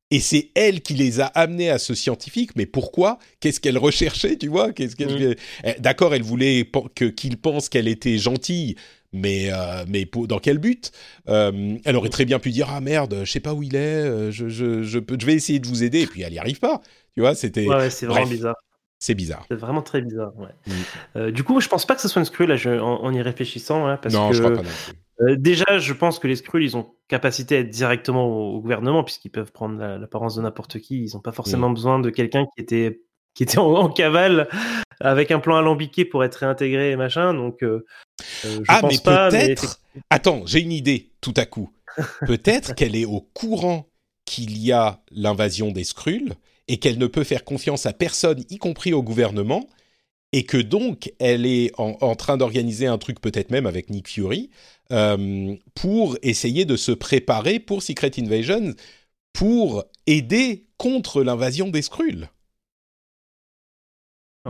[0.09, 2.51] et c'est elle qui les a amenés à ce scientifique.
[2.55, 3.19] Mais pourquoi?
[3.39, 4.71] Qu'est-ce qu'elle recherchait, tu vois?
[4.71, 8.75] Qu'est-ce qu'elle Eh, D'accord, elle voulait que qu'il pense qu'elle était gentille,
[9.18, 10.91] mais euh, mais pour- dans quel but?
[11.28, 13.80] Euh, Elle aurait très bien pu dire ah merde, je sais pas où il est,
[13.80, 16.01] euh, je je je, peux, je vais essayer de vous aider.
[16.01, 16.82] Et puis elle y arrive pas.
[17.13, 18.55] Tu vois, c'était Ouais, ouais, c'est vraiment bizarre.
[18.99, 19.45] c'est bizarre.
[19.49, 20.32] C'est vraiment très bizarre.
[20.38, 20.49] Ouais.
[20.68, 20.72] Mm.
[21.18, 23.13] Euh, du coup, je pense pas que ce soit une Skrull là, je- en, en
[23.13, 24.93] y réfléchissant, là, parce non, que je crois pas non plus.
[25.20, 28.61] Euh, déjà, je pense que les Skrulls, ils ont capacité à être directement au, au
[28.61, 31.03] gouvernement, puisqu'ils peuvent prendre la- l'apparence de n'importe qui.
[31.05, 31.34] Ils n'ont pas Mm.
[31.34, 33.01] forcément besoin de quelqu'un qui était,
[33.34, 34.47] qui était en, en cavale
[34.99, 37.34] avec un plan alambiqué pour être réintégré et machin.
[37.34, 37.84] Donc, euh,
[38.45, 39.82] euh, je Ah, pense mais peut-être.
[40.09, 41.71] Attends, j'ai une idée tout à coup.
[42.28, 43.88] Peut-être qu'elle est au courant
[44.25, 46.34] qu'il y a l'invasion des Skrulls
[46.67, 49.67] et qu'elle ne peut faire confiance à personne, y compris au gouvernement,
[50.34, 54.09] et que donc elle est en, en train d'organiser un truc peut-être même avec Nick
[54.09, 54.49] Fury
[54.91, 58.73] euh, pour essayer de se préparer pour Secret Invasion,
[59.34, 62.30] pour aider contre l'invasion des Skrulls.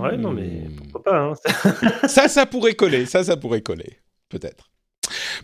[0.01, 0.75] Ouais, non, mais Hmm.
[0.91, 1.19] pourquoi pas.
[1.19, 1.33] hein.
[2.07, 3.05] ça, ça pourrait coller.
[3.05, 3.99] Ça, ça pourrait coller.
[4.29, 4.69] Peut-être.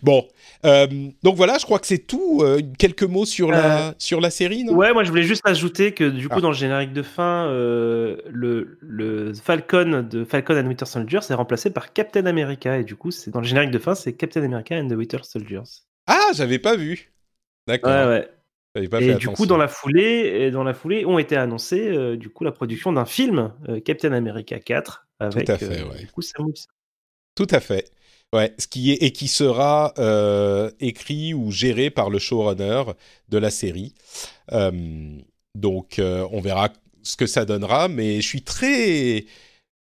[0.02, 0.28] Bon,
[0.66, 0.86] euh,
[1.22, 2.40] donc voilà, je crois que c'est tout.
[2.42, 4.74] Euh, quelques mots sur la sur la série, non?
[4.74, 6.40] Ouais, moi je voulais juste ajouter que du coup Ah.
[6.42, 11.32] dans le générique de fin, euh, le, le Falcon de Falcon and Winter Soldier c'est
[11.32, 14.42] remplacé par Captain America et du coup c'est dans le générique de fin c'est Captain
[14.42, 15.62] America and the Winter Soldiers.
[16.06, 17.10] Ah, j'avais pas vu.
[17.66, 17.90] D'accord.
[17.90, 18.28] Ouais ouais.
[18.74, 22.16] Pas Et fait du coup dans la foulée, dans la foulée ont été annoncés euh,
[22.16, 25.98] du coup la production d'un film euh, Captain America 4 avec à fait, euh, ouais.
[25.98, 26.66] du coup Sam Wilson.
[27.36, 27.92] Tout à fait.
[28.32, 29.94] Ouais, ce qui est et qui sera
[30.80, 32.82] écrit ou géré par le showrunner
[33.28, 33.94] de la série.
[35.54, 36.70] Donc, on verra
[37.04, 39.26] ce que ça donnera, mais je suis très,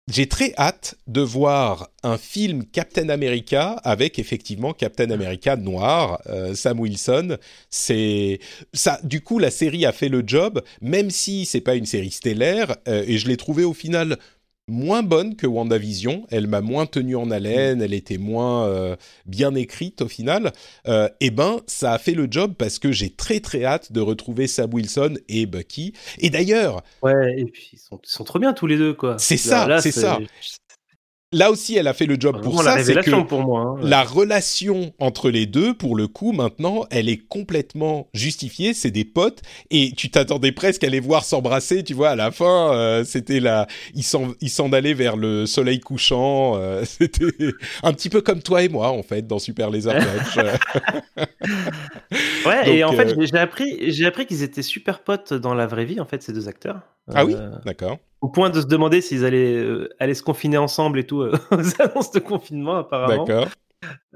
[0.09, 6.55] j'ai très hâte de voir un film Captain America avec effectivement Captain America noir, euh,
[6.55, 7.39] Sam Wilson.
[7.71, 8.39] C'est
[8.73, 9.01] ça.
[9.03, 12.77] Du coup, la série a fait le job, même si c'est pas une série stellaire,
[12.87, 14.17] euh, et je l'ai trouvé au final
[14.69, 16.27] moins bonne que WandaVision.
[16.31, 20.53] Elle m'a moins tenu en haleine, elle était moins euh, bien écrite au final.
[20.89, 24.01] Euh, et ben, ça a fait le job parce que j'ai très très hâte de
[24.01, 25.93] retrouver Sam Wilson et Bucky.
[26.19, 29.17] Et d'ailleurs, Ouais et puis ils sont, ils sont trop bien tous les deux quoi.
[29.19, 30.19] C'est ça, c'est ça.
[31.37, 32.85] Là aussi, elle a fait le job pour la ça.
[32.85, 33.77] C'est que pour moi.
[33.79, 33.81] hein.
[33.83, 38.75] la relation entre les deux, pour le coup, maintenant, elle est complètement justifiée.
[38.75, 41.85] C'est des potes et tu t'attendais presque à les voir s'embrasser.
[41.85, 45.47] Tu vois, à la fin, euh, c'était là, ils s'en, ils s'en allaient vers le
[45.47, 46.57] soleil couchant.
[46.57, 47.27] euh, c'était
[47.83, 50.45] un petit peu comme toi et moi, en fait, dans Super Laser Punch.
[52.47, 55.55] Ouais, et en fait, euh, j'ai- j'ai appris, j'ai appris qu'ils étaient super potes dans
[55.55, 56.81] la vraie vie, en fait, ces deux acteurs.
[57.15, 57.35] ah oui,
[57.65, 57.99] d'accord.
[58.21, 61.33] Au point de se demander s'ils allaient euh, aller se confiner ensemble et tout euh,
[61.53, 63.25] aux annonces de confinement, apparemment.
[63.25, 63.49] D'accord.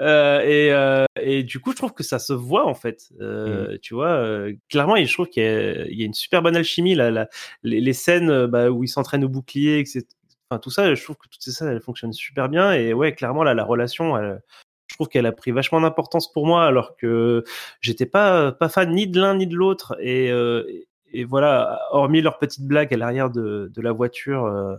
[0.01, 3.11] Euh, et, euh, et du coup, je trouve que ça se voit en fait.
[3.13, 3.17] Mm.
[3.21, 6.43] Euh, Tu vois, euh, clairement, je trouve qu'il y, a- il y a une super
[6.43, 6.95] bonne alchimie.
[6.95, 7.29] Là, là.
[7.63, 10.03] Les, les scènes bah, où ils s'entraînent au bouclier, etc.
[10.51, 12.73] Enfin, tout ça, je trouve que toutes ces scènes, elles fonctionnent super bien.
[12.73, 14.41] Et ouais, clairement, là, la relation, elle-
[14.89, 17.45] je trouve qu'elle a pris vachement d'importance pour moi, alors que
[17.81, 19.95] j'étais pas pas fan ni de l'un ni de l'autre.
[20.01, 20.65] Et, euh,
[21.13, 24.45] et voilà, hormis leur petite blague à l'arrière de, de la voiture.
[24.45, 24.77] euh,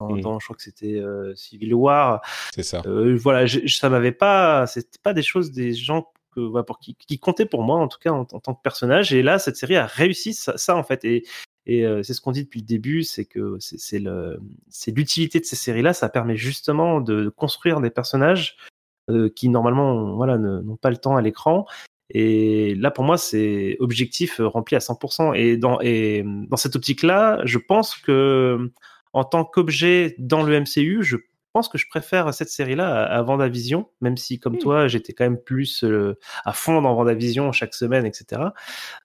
[0.00, 0.20] dans, Mm.
[0.22, 2.20] dans- je crois que c'était euh, Civil War.
[2.54, 2.82] C'est ça.
[2.86, 6.80] Euh, voilà, je- ça m'avait pas, c'était pas des choses, des gens que, voilà, pour
[6.80, 9.14] qui, qui comptaient pour moi en tout cas en, en tant que personnage.
[9.14, 11.04] Et là, cette série a réussi ça, ça, en fait.
[11.04, 11.24] Et,
[11.66, 15.92] et c'est ce qu'on dit depuis le début, c'est que c'est l'utilité de ces séries-là.
[15.92, 18.56] Ça permet justement de construire des personnages
[19.10, 21.66] euh, qui normalement, voilà, n'ont pas le temps à l'écran.
[22.10, 25.34] Et là, pour moi, c'est objectif euh, rempli à 100%.
[25.34, 28.70] Et dans, et dans cette optique-là, je pense que
[29.12, 31.16] en tant qu'objet dans le MCU, je
[31.54, 34.58] pense que je préfère cette série-là à, WandaVision, même si, comme Hmm.
[34.58, 38.42] toi, j'étais quand même plus euh, à fond dans WandaVision chaque semaine, etc.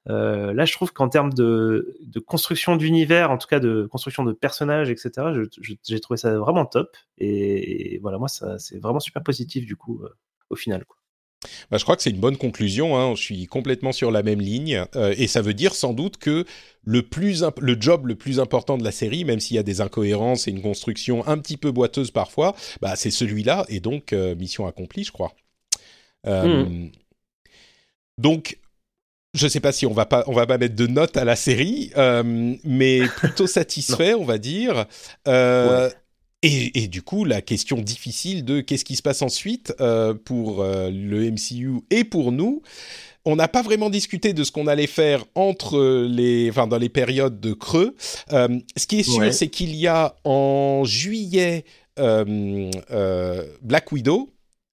[0.09, 4.23] Euh, là, je trouve qu'en termes de, de construction d'univers, en tout cas de construction
[4.23, 5.27] de personnages, etc.,
[5.61, 6.97] j'ai trouvé ça vraiment top.
[7.19, 10.09] Et, et voilà, moi, c'est vraiment super positif, du coup, euh,
[10.49, 10.85] au final.
[10.85, 10.98] Quoi.
[11.71, 12.97] Bah, je crois que c'est une bonne conclusion.
[12.97, 13.15] Hein.
[13.15, 14.83] Je suis complètement sur la même ligne.
[14.95, 16.45] Euh, et ça veut dire sans doute que
[16.83, 19.63] le, plus imp- le job le plus important de la série, même s'il y a
[19.63, 23.65] des incohérences et une construction un petit peu boiteuse parfois, bah, c'est celui-là.
[23.69, 25.33] Et donc, euh, mission accomplie, je crois.
[26.27, 26.87] Euh,
[28.17, 28.57] Donc,
[29.33, 31.23] je ne sais pas si on va pas, on va pas mettre de notes à
[31.23, 31.91] la série,
[32.63, 34.85] mais plutôt satisfait, on va dire.
[35.27, 35.89] Euh,
[36.41, 40.61] et, et du coup, la question difficile de qu'est-ce qui se passe ensuite euh, pour
[40.61, 42.61] euh, le MCU et pour nous.
[43.25, 46.87] On n'a pas vraiment discuté de ce qu'on allait faire entre les, enfin dans les
[46.89, 47.95] périodes de creux.
[48.31, 49.31] Euh, ce qui est sûr, Ouais.
[49.33, 51.65] c'est qu'il y a en juillet
[53.61, 54.29] Black Widow,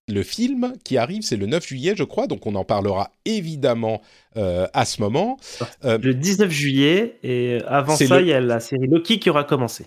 [0.09, 2.27] le film qui arrive, c'est le 9 juillet, je crois.
[2.29, 4.01] Donc on en parlera évidemment
[4.37, 5.37] euh, à ce moment.
[5.85, 9.29] Euh, Le 19 juillet, et avant ça, le- il y a la série Loki qui
[9.31, 9.85] aura commencé.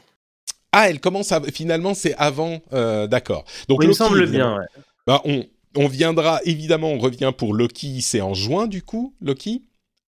[0.71, 3.43] Ah, elle commence à, finalement, c'est avant, euh, d'accord.
[3.67, 4.57] Donc Oui, il me Loki, semble bien.
[4.57, 4.65] ouais.
[5.07, 5.45] Bah, on,
[5.75, 9.63] on viendra, évidemment, on revient pour Loki, c'est en juin du coup, Loki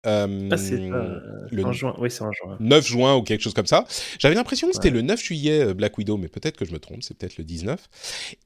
[0.07, 1.19] Euh, Ah, c'est euh,
[1.51, 1.93] le en juin.
[1.99, 2.57] Oui, c'est en juin.
[2.59, 3.85] 9 juin ou quelque chose comme ça.
[4.17, 4.95] J'avais l'impression que c'était Ouais.
[4.95, 7.43] le 9 juillet euh, Black Widow, mais peut-être que je me trompe, c'est peut-être le
[7.43, 7.79] 19.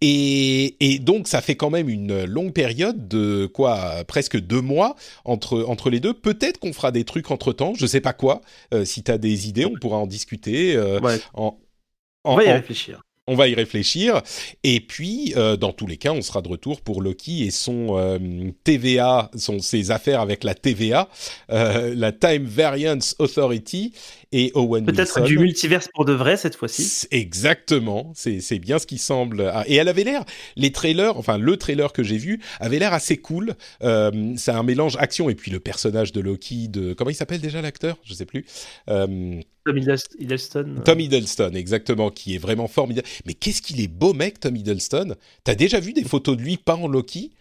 [0.01, 4.95] Et, et donc ça fait quand même une longue période de quoi, presque deux mois
[5.23, 6.13] entre, entre les deux.
[6.13, 8.41] Peut-être qu'on fera des trucs entre-temps, je sais pas quoi.
[8.73, 10.75] Euh, si tu as des idées, on pourra en discuter.
[10.75, 11.57] euh, Ouais, en,
[12.25, 13.01] on va y réfléchir.
[13.27, 14.21] on va y réfléchir.
[14.63, 17.97] Et puis, euh, dans tous les cas, on sera de retour pour Loki et son
[17.97, 18.19] euh,
[18.63, 21.09] TVA, son, ses affaires avec la TVA,
[21.51, 23.93] euh, la Time Variance Authority
[24.31, 27.07] et Owen Peut-être du multiverse pour de vrai cette fois-ci.
[27.09, 29.49] Exactement, c'est bien ce qui semble.
[29.53, 30.23] ah, Et elle avait l'air,
[30.55, 33.55] les trailers, enfin le trailer que j'ai vu avait l'air assez cool.
[33.81, 37.61] C'est un mélange action et puis le personnage de Loki, de comment il s'appelle déjà
[37.61, 38.45] l'acteur, je sais plus.
[39.65, 40.75] Tom Hiddleston.
[40.77, 43.07] Euh, Tom Hiddleston, exactement, qui est vraiment formidable.
[43.25, 45.15] Mais qu'est-ce qu'il est beau mec, Tom Hiddleston?
[45.43, 47.31] T'as déjà vu des photos de lui pas en Loki?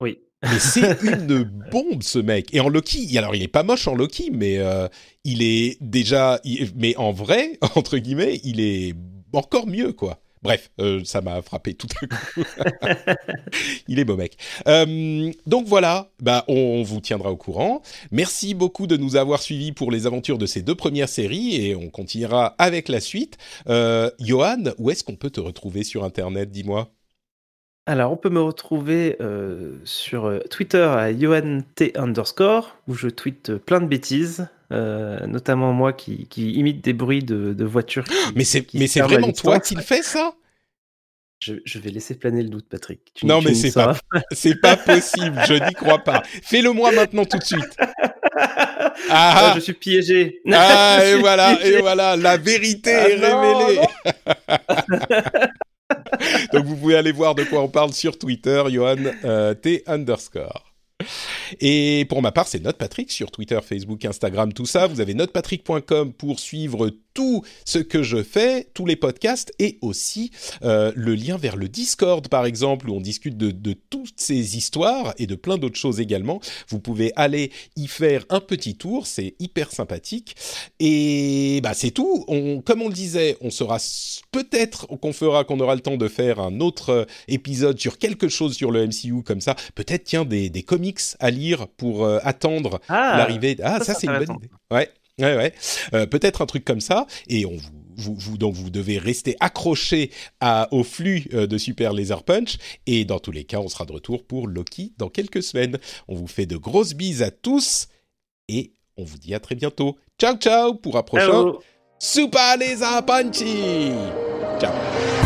[0.00, 0.18] Oui.
[0.44, 2.54] Mais c'est une bombe ce mec.
[2.54, 4.86] Et en Loki, alors il est pas moche en Loki, mais euh,
[5.24, 8.94] il est déjà, il- mais en vrai, entre guillemets, il est
[9.32, 10.20] encore mieux quoi.
[10.42, 12.42] Bref, euh, ça m'a frappé tout à coup.
[13.88, 14.36] il est beau mec.
[14.66, 17.82] Euh, donc voilà, bah on, vous tiendra au courant.
[18.10, 21.74] Merci beaucoup de nous avoir suivis pour les aventures de ces deux premières séries et
[21.74, 23.38] on continuera avec la suite.
[23.68, 26.88] Euh, Johan, où est-ce qu'on peut te retrouver sur Internet Dis-moi?
[27.86, 29.16] Alors, on peut me retrouver
[29.84, 36.26] sur Twitter à YohanT underscore, où je tweete plein de bêtises, euh, notamment moi qui,
[36.28, 38.04] qui imite des bruits de, de voitures.
[38.04, 40.34] qui- Mais c'est mais vraiment toi qui le fais ça?
[41.40, 43.12] Je, je vais laisser planer le doute, Patrick.
[43.14, 43.98] Tu- Non, mais c'est sauras.
[44.32, 46.24] C'est pas possible, je n'y crois pas.
[46.42, 47.76] Fais-le moi maintenant tout de suite.
[49.10, 50.40] Ah, Ah, je suis piégé.
[50.52, 51.74] ah et voilà, piégé.
[51.76, 53.86] et voilà, la vérité Ah est non, révélée.
[56.52, 60.67] Donc vous pouvez aller voir de quoi on parle sur Twitter, Johan euh, T underscore.
[61.60, 64.86] Et pour ma part, c'est Note Patrick sur Twitter, Facebook, Instagram, tout ça.
[64.86, 70.30] Vous avez notepatrick.com pour suivre tout ce que je fais, tous les podcasts et aussi
[70.62, 74.56] euh, le lien vers le Discord par exemple où on discute de, de toutes ces
[74.56, 76.38] histoires et de plein d'autres choses également.
[76.68, 80.36] Vous pouvez aller y faire un petit tour, c'est hyper sympathique.
[80.78, 82.24] Et bah c'est tout.
[82.28, 83.78] On, comme on le disait, on sera
[84.30, 88.28] peut-être qu'on fera qu'on aura le temps de faire un autre euh, épisode sur quelque
[88.28, 89.56] chose sur le MCU comme ça.
[89.74, 93.56] Peut-être tiens des, des comics à lire pour euh, attendre Ah, l'arrivée.
[93.60, 94.50] Ah, ça, ça, c'est une bonne idée.
[94.70, 94.88] Ouais.
[95.18, 95.54] Ouais, ouais.
[95.94, 97.06] Euh, Peut-être un truc comme ça.
[97.28, 100.10] Et on vous, vous, vous- donc vous devez rester accroché
[100.40, 102.56] à, au flux euh, de Super Laser Punch.
[102.86, 105.78] Et dans tous les cas, on sera de retour pour Loki dans quelques semaines.
[106.06, 107.88] On vous fait de grosses bises à tous
[108.48, 109.96] et on vous dit à très bientôt.
[110.20, 111.52] Ciao, ciao pour un prochain.
[111.98, 113.90] Super Laser Punchy.
[114.60, 115.17] Ciao.